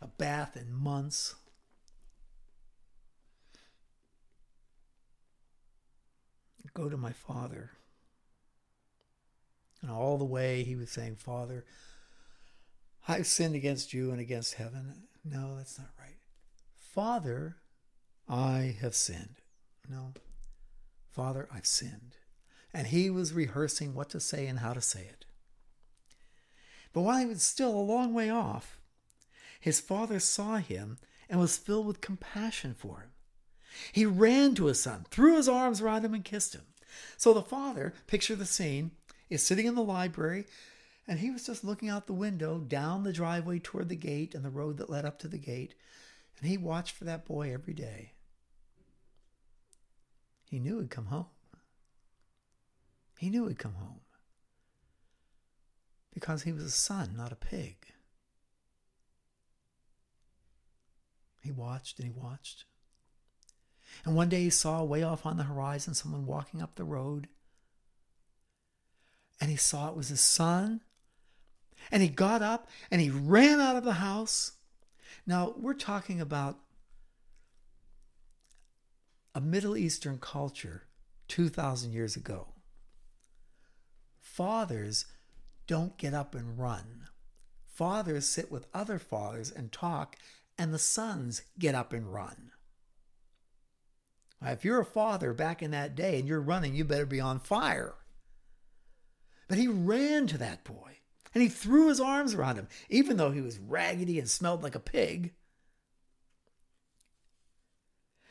a 0.00 0.06
bath 0.06 0.56
in 0.56 0.72
months. 0.72 1.34
Go 6.74 6.88
to 6.88 6.96
my 6.96 7.12
father. 7.12 7.72
And 9.82 9.90
all 9.90 10.16
the 10.16 10.24
way 10.24 10.62
he 10.62 10.76
was 10.76 10.90
saying, 10.90 11.16
Father, 11.16 11.64
I've 13.06 13.26
sinned 13.26 13.54
against 13.54 13.92
you 13.92 14.10
and 14.10 14.20
against 14.20 14.54
heaven. 14.54 15.08
No, 15.24 15.56
that's 15.56 15.78
not 15.78 15.90
right. 15.98 16.16
Father, 16.74 17.56
I 18.28 18.76
have 18.80 18.94
sinned. 18.94 19.36
No, 19.88 20.12
Father, 21.10 21.48
I've 21.52 21.66
sinned. 21.66 22.16
And 22.72 22.86
he 22.86 23.10
was 23.10 23.32
rehearsing 23.32 23.94
what 23.94 24.08
to 24.10 24.20
say 24.20 24.46
and 24.46 24.60
how 24.60 24.72
to 24.72 24.80
say 24.80 25.00
it. 25.00 25.24
But 26.92 27.02
while 27.02 27.18
he 27.18 27.26
was 27.26 27.42
still 27.42 27.70
a 27.70 27.80
long 27.80 28.14
way 28.14 28.30
off, 28.30 28.78
his 29.60 29.80
father 29.80 30.18
saw 30.20 30.56
him 30.56 30.98
and 31.28 31.38
was 31.38 31.56
filled 31.56 31.86
with 31.86 32.00
compassion 32.00 32.74
for 32.74 33.00
him. 33.00 33.10
He 33.92 34.06
ran 34.06 34.54
to 34.54 34.66
his 34.66 34.80
son, 34.80 35.06
threw 35.10 35.36
his 35.36 35.48
arms 35.48 35.80
around 35.80 36.04
him, 36.04 36.14
and 36.14 36.24
kissed 36.24 36.54
him. 36.54 36.62
So 37.16 37.32
the 37.32 37.42
father, 37.42 37.92
picture 38.06 38.34
the 38.34 38.46
scene, 38.46 38.92
is 39.28 39.42
sitting 39.42 39.66
in 39.66 39.74
the 39.74 39.82
library, 39.82 40.46
and 41.06 41.20
he 41.20 41.30
was 41.30 41.46
just 41.46 41.64
looking 41.64 41.88
out 41.88 42.06
the 42.06 42.12
window 42.14 42.58
down 42.58 43.04
the 43.04 43.12
driveway 43.12 43.58
toward 43.58 43.88
the 43.88 43.96
gate 43.96 44.34
and 44.34 44.44
the 44.44 44.50
road 44.50 44.78
that 44.78 44.90
led 44.90 45.04
up 45.04 45.18
to 45.20 45.28
the 45.28 45.38
gate, 45.38 45.74
and 46.40 46.48
he 46.48 46.56
watched 46.56 46.94
for 46.94 47.04
that 47.04 47.26
boy 47.26 47.52
every 47.52 47.74
day. 47.74 48.12
He 50.46 50.58
knew 50.58 50.80
he'd 50.80 50.90
come 50.90 51.06
home. 51.06 51.26
He 53.18 53.28
knew 53.28 53.46
he'd 53.48 53.58
come 53.58 53.74
home 53.74 54.00
because 56.12 56.42
he 56.42 56.52
was 56.52 56.64
a 56.64 56.70
son, 56.70 57.14
not 57.16 57.32
a 57.32 57.36
pig. 57.36 57.76
He 61.42 61.52
watched 61.52 61.98
and 61.98 62.06
he 62.06 62.12
watched. 62.12 62.64
And 64.04 64.14
one 64.14 64.28
day 64.28 64.42
he 64.42 64.50
saw 64.50 64.82
way 64.82 65.02
off 65.02 65.24
on 65.24 65.36
the 65.36 65.44
horizon 65.44 65.94
someone 65.94 66.26
walking 66.26 66.62
up 66.62 66.74
the 66.74 66.84
road. 66.84 67.28
And 69.40 69.50
he 69.50 69.56
saw 69.56 69.88
it 69.88 69.96
was 69.96 70.08
his 70.08 70.20
son. 70.20 70.80
And 71.90 72.02
he 72.02 72.08
got 72.08 72.42
up 72.42 72.68
and 72.90 73.00
he 73.00 73.10
ran 73.10 73.60
out 73.60 73.76
of 73.76 73.84
the 73.84 73.94
house. 73.94 74.52
Now, 75.26 75.54
we're 75.56 75.74
talking 75.74 76.20
about 76.20 76.58
a 79.34 79.40
Middle 79.40 79.76
Eastern 79.76 80.18
culture 80.18 80.84
2,000 81.28 81.92
years 81.92 82.16
ago. 82.16 82.48
Fathers 84.20 85.06
don't 85.68 85.96
get 85.96 86.14
up 86.14 86.34
and 86.34 86.58
run. 86.58 87.08
Fathers 87.64 88.26
sit 88.26 88.50
with 88.50 88.66
other 88.74 88.98
fathers 88.98 89.52
and 89.52 89.70
talk, 89.70 90.16
and 90.58 90.74
the 90.74 90.78
sons 90.78 91.42
get 91.56 91.76
up 91.76 91.92
and 91.92 92.12
run. 92.12 92.50
If 94.42 94.64
you're 94.64 94.80
a 94.80 94.84
father 94.84 95.32
back 95.32 95.62
in 95.62 95.70
that 95.70 95.94
day 95.94 96.18
and 96.18 96.26
you're 96.26 96.40
running, 96.40 96.74
you 96.74 96.84
better 96.84 97.06
be 97.06 97.20
on 97.20 97.38
fire. 97.38 97.94
But 99.48 99.58
he 99.58 99.68
ran 99.68 100.26
to 100.28 100.38
that 100.38 100.64
boy 100.64 100.98
and 101.34 101.42
he 101.42 101.48
threw 101.48 101.88
his 101.88 102.00
arms 102.00 102.34
around 102.34 102.56
him, 102.56 102.68
even 102.88 103.16
though 103.16 103.30
he 103.30 103.40
was 103.40 103.58
raggedy 103.58 104.18
and 104.18 104.28
smelled 104.28 104.62
like 104.62 104.74
a 104.74 104.80
pig. 104.80 105.34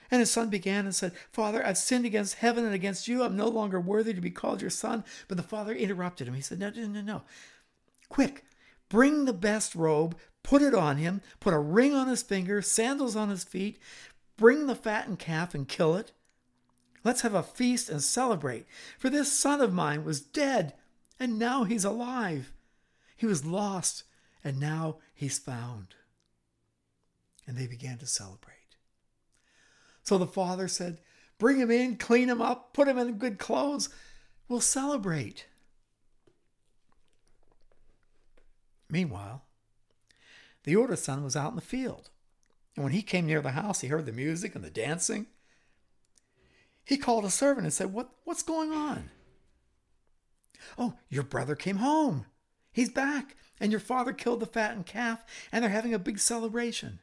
And 0.09 0.19
his 0.19 0.31
son 0.31 0.49
began 0.49 0.85
and 0.85 0.95
said, 0.95 1.13
Father, 1.31 1.65
I've 1.65 1.77
sinned 1.77 2.05
against 2.05 2.35
heaven 2.35 2.65
and 2.65 2.73
against 2.73 3.07
you. 3.07 3.23
I'm 3.23 3.35
no 3.35 3.47
longer 3.47 3.79
worthy 3.79 4.13
to 4.13 4.21
be 4.21 4.29
called 4.29 4.61
your 4.61 4.69
son. 4.69 5.03
But 5.27 5.37
the 5.37 5.43
father 5.43 5.73
interrupted 5.73 6.27
him. 6.27 6.33
He 6.33 6.41
said, 6.41 6.59
No, 6.59 6.69
no, 6.69 6.87
no, 6.87 7.01
no. 7.01 7.21
Quick, 8.09 8.45
bring 8.89 9.25
the 9.25 9.33
best 9.33 9.75
robe, 9.75 10.17
put 10.43 10.61
it 10.61 10.73
on 10.73 10.97
him, 10.97 11.21
put 11.39 11.53
a 11.53 11.59
ring 11.59 11.93
on 11.93 12.07
his 12.07 12.23
finger, 12.23 12.61
sandals 12.61 13.15
on 13.15 13.29
his 13.29 13.43
feet, 13.43 13.79
bring 14.37 14.67
the 14.67 14.75
fattened 14.75 15.19
calf 15.19 15.53
and 15.53 15.67
kill 15.67 15.95
it. 15.95 16.13
Let's 17.03 17.21
have 17.21 17.33
a 17.33 17.43
feast 17.43 17.89
and 17.89 18.01
celebrate. 18.01 18.65
For 18.97 19.09
this 19.09 19.31
son 19.31 19.61
of 19.61 19.73
mine 19.73 20.03
was 20.03 20.21
dead, 20.21 20.73
and 21.19 21.39
now 21.39 21.63
he's 21.63 21.85
alive. 21.85 22.53
He 23.15 23.25
was 23.25 23.45
lost, 23.45 24.03
and 24.43 24.59
now 24.59 24.97
he's 25.13 25.39
found. 25.39 25.95
And 27.45 27.57
they 27.57 27.67
began 27.67 27.97
to 27.99 28.05
celebrate. 28.05 28.56
So 30.07 30.17
the 30.17 30.25
father 30.25 30.69
said, 30.69 30.99
Bring 31.37 31.57
him 31.57 31.69
in, 31.69 31.97
clean 31.97 32.29
him 32.29 32.41
up, 32.41 32.71
put 32.71 32.87
him 32.87 32.97
in 32.97 33.17
good 33.17 33.37
clothes. 33.37 33.89
We'll 34.47 34.61
celebrate. 34.61 35.47
Meanwhile, 38.89 39.43
the 40.63 40.77
older 40.77 40.95
son 40.95 41.25
was 41.25 41.35
out 41.35 41.49
in 41.49 41.57
the 41.57 41.61
field. 41.61 42.09
And 42.77 42.85
when 42.85 42.93
he 42.93 43.01
came 43.01 43.25
near 43.25 43.41
the 43.41 43.51
house, 43.51 43.81
he 43.81 43.89
heard 43.89 44.05
the 44.05 44.13
music 44.13 44.55
and 44.55 44.63
the 44.63 44.69
dancing. 44.69 45.25
He 46.85 46.95
called 46.95 47.25
a 47.25 47.29
servant 47.29 47.65
and 47.65 47.73
said, 47.73 47.91
what, 47.91 48.09
What's 48.23 48.43
going 48.43 48.71
on? 48.71 49.09
Oh, 50.77 50.93
your 51.09 51.23
brother 51.23 51.53
came 51.53 51.77
home. 51.77 52.27
He's 52.71 52.89
back, 52.89 53.35
and 53.59 53.73
your 53.73 53.81
father 53.81 54.13
killed 54.13 54.39
the 54.39 54.45
fattened 54.45 54.85
calf, 54.85 55.25
and 55.51 55.61
they're 55.61 55.69
having 55.69 55.93
a 55.93 55.99
big 55.99 56.17
celebration. 56.17 57.01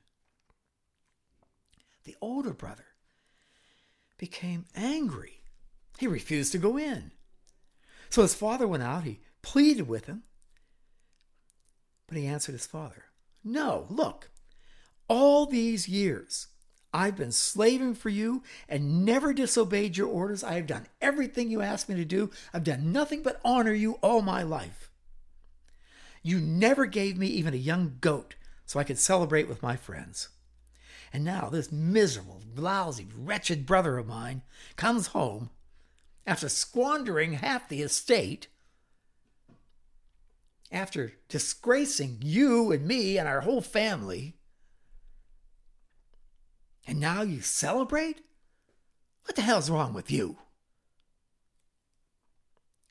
The 2.05 2.17
older 2.23 2.55
brother 2.55 2.87
became 4.25 4.65
angry. 4.75 5.43
He 5.99 6.07
refused 6.07 6.51
to 6.53 6.59
go 6.59 6.79
in. 6.79 7.11
So 8.09 8.23
his 8.23 8.33
father 8.33 8.67
went 8.67 8.83
out, 8.83 9.05
he 9.05 9.21
pleaded 9.43 9.87
with 9.87 10.07
him, 10.07 10.23
but 12.07 12.17
he 12.17 12.27
answered 12.27 12.53
his 12.53 12.67
father, 12.67 13.05
No, 13.45 13.87
look, 13.91 14.31
all 15.09 15.45
these 15.45 15.89
years 15.89 16.47
I've 16.91 17.17
been 17.17 17.33
slaving 17.33 17.95
for 17.97 18.09
you 18.09 18.43
and 18.67 19.05
never 19.05 19.35
disobeyed 19.35 19.99
your 19.99 20.09
orders. 20.09 20.43
I 20.43 20.55
have 20.55 20.67
done 20.67 20.87
everything 21.03 21.51
you 21.51 21.61
asked 21.61 21.91
me 21.91 21.97
to 21.97 22.05
do. 22.07 22.31
I've 22.55 22.65
done 22.65 22.93
nothing 22.93 23.23
but 23.23 23.43
honor 23.45 23.75
you 23.75 23.95
all 24.01 24.23
my 24.23 24.43
life. 24.43 24.91
You 26.23 26.41
never 26.41 26.87
gave 26.87 27.19
me 27.19 27.27
even 27.27 27.53
a 27.53 27.59
young 27.59 27.99
goat 28.01 28.37
so 28.65 28.81
I 28.81 28.85
could 28.85 28.99
celebrate 28.99 29.49
with 29.49 29.63
my 29.63 29.77
friends. 29.77 30.31
And 31.14 31.24
now 31.24 31.48
this 31.48 31.70
miserable, 31.70 32.42
lousy, 32.57 33.07
wretched 33.16 33.66
brother 33.66 33.98
of 33.98 34.09
mine 34.09 34.42
comes 34.74 35.07
home 35.07 35.50
after 36.27 36.48
squandering 36.48 37.35
half 37.35 37.68
the 37.68 37.83
estate, 37.83 38.48
after 40.72 41.12
disgracing 41.29 42.18
you 42.20 42.72
and 42.72 42.85
me 42.85 43.16
and 43.16 43.29
our 43.29 43.42
whole 43.42 43.61
family. 43.61 44.35
And 46.85 46.98
now 46.98 47.22
you 47.22 47.40
celebrate? 47.42 48.22
What 49.24 49.37
the 49.37 49.42
hell's 49.42 49.70
wrong 49.70 49.94
with 49.94 50.11
you? 50.11 50.38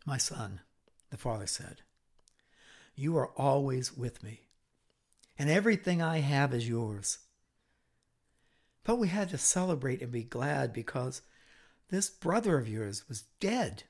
My 0.06 0.18
son, 0.18 0.62
the 1.10 1.18
father 1.18 1.46
said, 1.46 1.82
you 2.96 3.18
are 3.18 3.32
always 3.36 3.98
with 3.98 4.24
me, 4.24 4.48
and 5.38 5.50
everything 5.50 6.02
I 6.02 6.20
have 6.20 6.54
is 6.54 6.70
yours. 6.70 7.18
But 8.84 8.98
we 8.98 9.08
had 9.08 9.30
to 9.30 9.38
celebrate 9.38 10.02
and 10.02 10.12
be 10.12 10.24
glad 10.24 10.74
because 10.74 11.22
this 11.90 12.10
brother 12.10 12.58
of 12.58 12.68
yours 12.68 13.08
was 13.08 13.26
dead. 13.40 13.84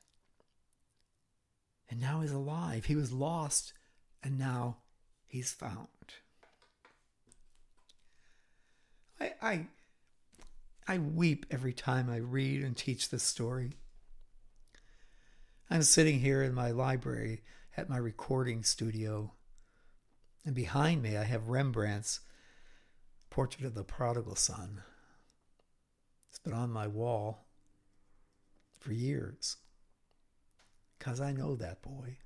And 1.90 2.00
now 2.00 2.22
he's 2.22 2.32
alive. 2.32 2.86
He 2.86 2.96
was 2.96 3.12
lost, 3.12 3.74
and 4.24 4.38
now 4.38 4.78
he's 5.26 5.52
found. 5.52 5.88
I, 9.20 9.34
I, 9.42 9.68
I 10.88 10.98
weep 10.98 11.46
every 11.50 11.74
time 11.74 12.10
I 12.10 12.18
read 12.18 12.62
and 12.62 12.76
teach 12.76 13.10
this 13.10 13.24
story. 13.24 13.78
I'm 15.70 15.84
sitting 15.84 16.20
here 16.20 16.44
in 16.44 16.54
my 16.54 16.72
library 16.72 17.42
at 17.76 17.90
my 17.90 17.98
recording 17.98 18.64
studio, 18.64 19.34
and 20.46 20.54
behind 20.54 21.02
me 21.02 21.18
I 21.18 21.24
have 21.24 21.50
Rembrandt's 21.50 22.20
portrait 23.34 23.66
of 23.66 23.74
the 23.74 23.84
prodigal 23.84 24.36
son. 24.36 24.84
It's 26.30 26.38
been 26.38 26.54
on 26.54 26.70
my 26.70 26.86
wall 26.86 27.48
for 28.80 28.94
years 28.94 29.58
because 31.00 31.20
I 31.20 31.32
know 31.32 31.56
that 31.56 31.82
boy. 31.82 32.18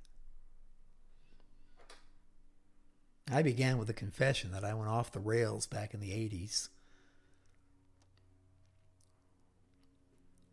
I 3.32 3.40
began 3.40 3.78
with 3.78 3.88
a 3.88 3.94
confession 3.94 4.52
that 4.52 4.64
I 4.64 4.74
went 4.74 4.90
off 4.90 5.10
the 5.10 5.18
rails 5.18 5.66
back 5.66 5.94
in 5.94 6.00
the 6.00 6.10
80s. 6.10 6.68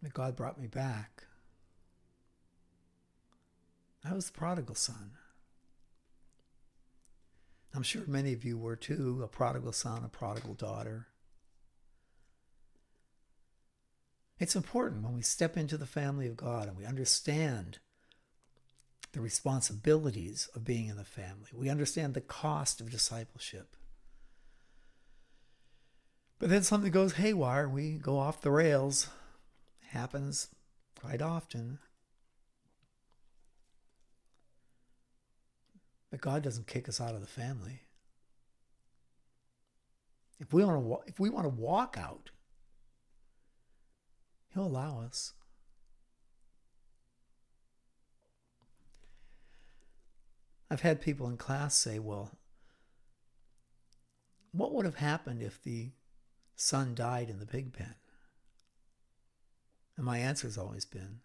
That 0.04 0.14
God 0.14 0.38
brought 0.38 0.58
me 0.58 0.68
back. 0.68 1.26
I 4.10 4.14
was 4.14 4.28
the 4.28 4.38
prodigal 4.38 4.76
son. 4.76 5.12
I'm 7.76 7.84
sure 7.84 8.04
many 8.08 8.32
of 8.32 8.46
you 8.46 8.58
were 8.58 8.78
too 8.78 9.22
a 9.22 9.28
prodigal 9.28 9.74
son, 9.74 10.04
a 10.06 10.10
prodigal 10.10 10.54
daughter. 10.54 11.08
It's 14.40 14.56
important 14.56 15.04
when 15.04 15.14
we 15.14 15.22
step 15.22 15.58
into 15.58 15.78
the 15.78 15.86
family 15.86 16.28
of 16.28 16.38
God 16.38 16.68
and 16.68 16.78
we 16.78 16.86
understand 16.86 17.80
the 19.12 19.22
responsibilities 19.22 20.50
of 20.56 20.66
being 20.66 20.88
in 20.88 20.98
the 20.98 21.04
family. 21.04 21.50
We 21.54 21.70
understand 21.70 22.14
the 22.14 22.22
cost 22.22 22.82
of 22.82 22.92
discipleship. 22.92 23.76
But 26.40 26.50
then 26.50 26.64
something 26.64 26.92
goes 26.92 27.14
haywire, 27.14 27.68
we 27.68 27.94
go 27.94 28.20
off 28.20 28.42
the 28.42 28.52
rails. 28.52 29.08
Happens 29.90 30.50
quite 31.00 31.22
often. 31.22 31.80
But 36.16 36.22
God 36.22 36.44
doesn't 36.44 36.68
kick 36.68 36.88
us 36.88 37.02
out 37.02 37.14
of 37.14 37.20
the 37.20 37.28
family. 37.28 37.82
If 40.40 40.54
we 40.54 40.64
want 40.64 40.82
to, 40.82 41.12
if 41.12 41.20
we 41.20 41.30
want 41.30 41.44
to 41.44 41.50
walk 41.50 41.98
out, 42.00 42.30
He'll 44.54 44.66
allow 44.66 45.02
us. 45.02 45.34
I've 50.72 50.80
had 50.80 51.02
people 51.02 51.28
in 51.28 51.36
class 51.36 51.76
say, 51.76 52.00
well, 52.00 52.32
what 54.54 54.72
would 54.72 54.86
have 54.86 54.96
happened 54.96 55.42
if 55.42 55.62
the 55.62 55.90
son 56.56 56.96
died 56.96 57.30
in 57.30 57.40
the 57.40 57.46
pig 57.46 57.74
pen? 57.74 57.96
And 59.98 60.06
my 60.06 60.20
answer 60.20 60.48
has 60.48 60.58
always 60.58 60.86
been 60.86 61.20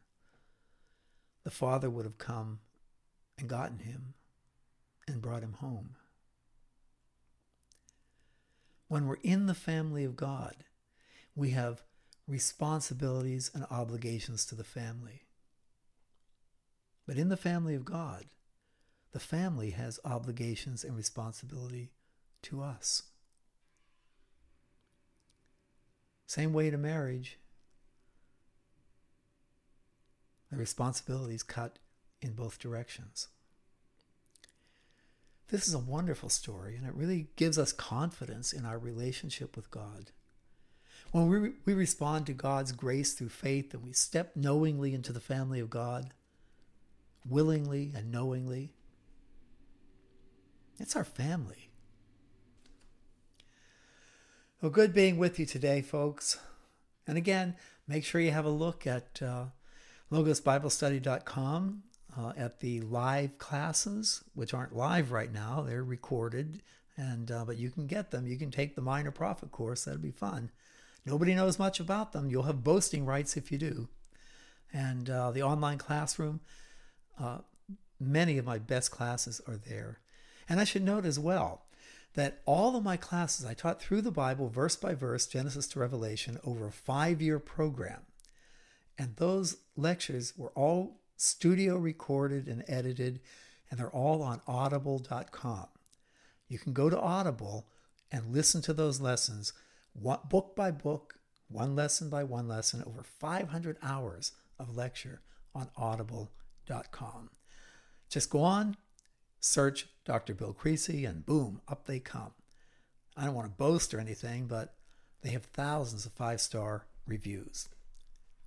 the 1.45 1.51
father 1.53 1.89
would 1.89 2.05
have 2.05 2.19
come 2.19 2.59
and 3.39 3.49
gotten 3.49 3.79
him 3.79 4.15
and 5.11 5.21
brought 5.21 5.43
him 5.43 5.55
home. 5.55 5.97
When 8.89 9.07
we're 9.07 9.17
in 9.23 9.47
the 9.47 9.55
family 9.55 10.05
of 10.05 10.17
God, 10.17 10.57
we 11.37 11.51
have 11.51 11.83
responsibilities 12.27 13.51
and 13.55 13.67
obligations 13.71 14.45
to 14.47 14.55
the 14.55 14.65
family. 14.65 15.23
But 17.07 17.17
in 17.17 17.29
the 17.29 17.37
family 17.37 17.75
of 17.75 17.85
God, 17.85 18.27
the 19.13 19.21
family 19.21 19.71
has 19.71 20.01
obligations 20.05 20.85
and 20.85 20.97
responsibility 20.97 21.91
to 22.43 22.63
us. 22.63 23.03
Same 26.27 26.53
way 26.53 26.71
to 26.71 26.79
marriage. 26.79 27.39
the 30.51 30.57
responsibilities 30.57 31.43
cut 31.43 31.79
in 32.21 32.33
both 32.33 32.59
directions. 32.59 33.29
This 35.51 35.67
is 35.67 35.75
a 35.75 35.81
wonderful 35.81 36.29
story, 36.29 36.77
and 36.77 36.87
it 36.87 36.95
really 36.95 37.27
gives 37.35 37.59
us 37.59 37.73
confidence 37.73 38.53
in 38.53 38.65
our 38.65 38.79
relationship 38.79 39.57
with 39.57 39.71
God. 39.71 40.13
When 41.11 41.29
we, 41.29 41.53
we 41.65 41.75
respond 41.75 42.27
to 42.27 42.33
God's 42.33 42.71
grace 42.71 43.15
through 43.15 43.31
faith 43.31 43.75
and 43.75 43.83
we 43.83 43.93
step 43.93 44.37
knowingly 44.37 44.95
into 44.95 45.13
the 45.13 45.21
family 45.21 45.59
of 45.59 45.69
God, 45.69 46.13
willingly 47.29 47.93
and 47.97 48.13
knowingly, 48.13 48.75
it's 50.79 50.95
our 50.95 51.05
family. 51.05 51.71
Well, 54.63 54.71
good 54.71 54.95
being 54.95 55.19
with 55.19 55.41
you 55.41 55.47
today, 55.47 55.83
folks. 55.83 56.39
And 57.09 57.19
again, 57.19 57.57
make 57.89 58.05
sure 58.05 58.21
you 58.21 58.31
have 58.31 58.45
a 58.45 58.51
look 58.51 58.87
at 58.87 59.21
uh, 59.21 59.47
logosbiblestudy.com 60.13 61.83
uh, 62.17 62.33
at 62.37 62.61
the 62.61 62.81
live 62.81 63.39
classes, 63.39 64.25
which 64.35 64.55
aren't 64.55 64.77
live 64.77 65.13
right 65.13 65.33
now. 65.33 65.63
They're 65.67 65.85
recorded, 65.85 66.63
and 66.97 67.31
uh, 67.31 67.45
but 67.45 67.59
you 67.59 67.71
can 67.71 67.87
get 67.87 68.11
them. 68.11 68.27
You 68.27 68.37
can 68.37 68.51
take 68.51 68.75
the 68.75 68.83
Minor 68.83 69.11
Prophet 69.11 69.51
course. 69.51 69.85
That'll 69.85 70.01
be 70.01 70.11
fun. 70.11 70.51
Nobody 71.07 71.35
knows 71.35 71.59
much 71.59 71.81
about 71.81 72.13
them. 72.13 72.31
You'll 72.31 72.45
have 72.45 72.65
boasting 72.65 73.07
rights 73.07 73.37
if 73.37 73.51
you 73.51 73.59
do. 73.59 73.89
And 74.73 75.09
uh, 75.09 75.31
the 75.31 75.43
online 75.43 75.79
classroom, 75.79 76.41
uh, 77.19 77.39
many 77.99 78.39
of 78.39 78.45
my 78.45 78.59
best 78.59 78.91
classes 78.91 79.41
are 79.49 79.57
there. 79.57 79.99
And 80.49 80.61
I 80.61 80.65
should 80.65 80.85
note 80.85 81.07
as 81.07 81.19
well 81.19 81.63
that 82.15 82.41
all 82.45 82.77
of 82.77 82.85
my 82.85 82.97
classes 82.97 83.47
I 83.47 83.55
taught 83.55 83.81
through 83.81 84.03
the 84.03 84.11
Bible, 84.11 84.49
verse 84.49 84.77
by 84.77 84.95
verse, 84.95 85.27
Genesis 85.27 85.67
to 85.69 85.81
Revelation, 85.81 86.39
over 86.45 86.67
a 86.67 86.73
five 86.73 87.23
year 87.23 87.39
program. 87.39 88.03
And 88.99 89.17
those 89.17 89.59
lectures 89.77 90.35
were 90.37 90.51
all 90.51 91.00
studio 91.21 91.77
recorded 91.77 92.49
and 92.49 92.65
edited, 92.67 93.21
and 93.71 93.79
they're 93.79 93.91
all 93.91 94.23
on 94.23 94.41
audible.com. 94.47 95.67
You 96.49 96.59
can 96.59 96.73
go 96.73 96.89
to 96.89 96.99
Audible 96.99 97.67
and 98.11 98.33
listen 98.33 98.63
to 98.63 98.73
those 98.73 99.01
lessons 99.01 99.53
one, 99.93 100.21
book 100.29 100.57
by 100.57 100.71
book, 100.71 101.17
one 101.49 101.77
lesson 101.77 102.09
by 102.09 102.25
one 102.25 102.49
lesson, 102.49 102.83
over 102.87 103.03
500 103.03 103.77
hours 103.83 104.33
of 104.59 104.77
lecture 104.77 105.21
on 105.55 105.69
audible.com. 105.77 107.31
Just 108.09 108.31
go 108.31 108.43
on, 108.43 108.77
search 109.41 109.89
Dr. 110.05 110.35
Bill 110.35 110.53
Creasy, 110.53 111.05
and 111.05 111.27
boom, 111.27 111.61
up 111.69 111.87
they 111.87 112.01
come. 112.01 112.33
I 113.17 113.25
don't 113.25 113.35
want 113.35 113.49
to 113.49 113.57
boast 113.57 113.93
or 113.93 114.01
anything, 114.01 114.47
but 114.47 114.75
they 115.23 115.31
have 115.31 115.45
thousands 115.45 116.07
of 116.07 116.13
five 116.13 116.41
star 116.41 116.87
reviews. 117.07 117.69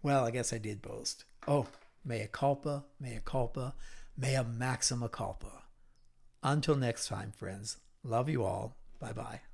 Well, 0.01 0.25
I 0.25 0.31
guess 0.31 0.51
I 0.51 0.57
did 0.57 0.81
boast. 0.81 1.25
Oh, 1.47 1.67
mea 2.05 2.27
culpa, 2.27 2.85
mea 2.99 3.19
culpa, 3.19 3.73
mea 4.17 4.43
maxima 4.43 5.09
culpa. 5.09 5.63
Until 6.41 6.75
next 6.75 7.07
time, 7.07 7.31
friends. 7.31 7.77
Love 8.03 8.29
you 8.29 8.43
all. 8.43 8.75
Bye 8.99 9.13
bye. 9.13 9.52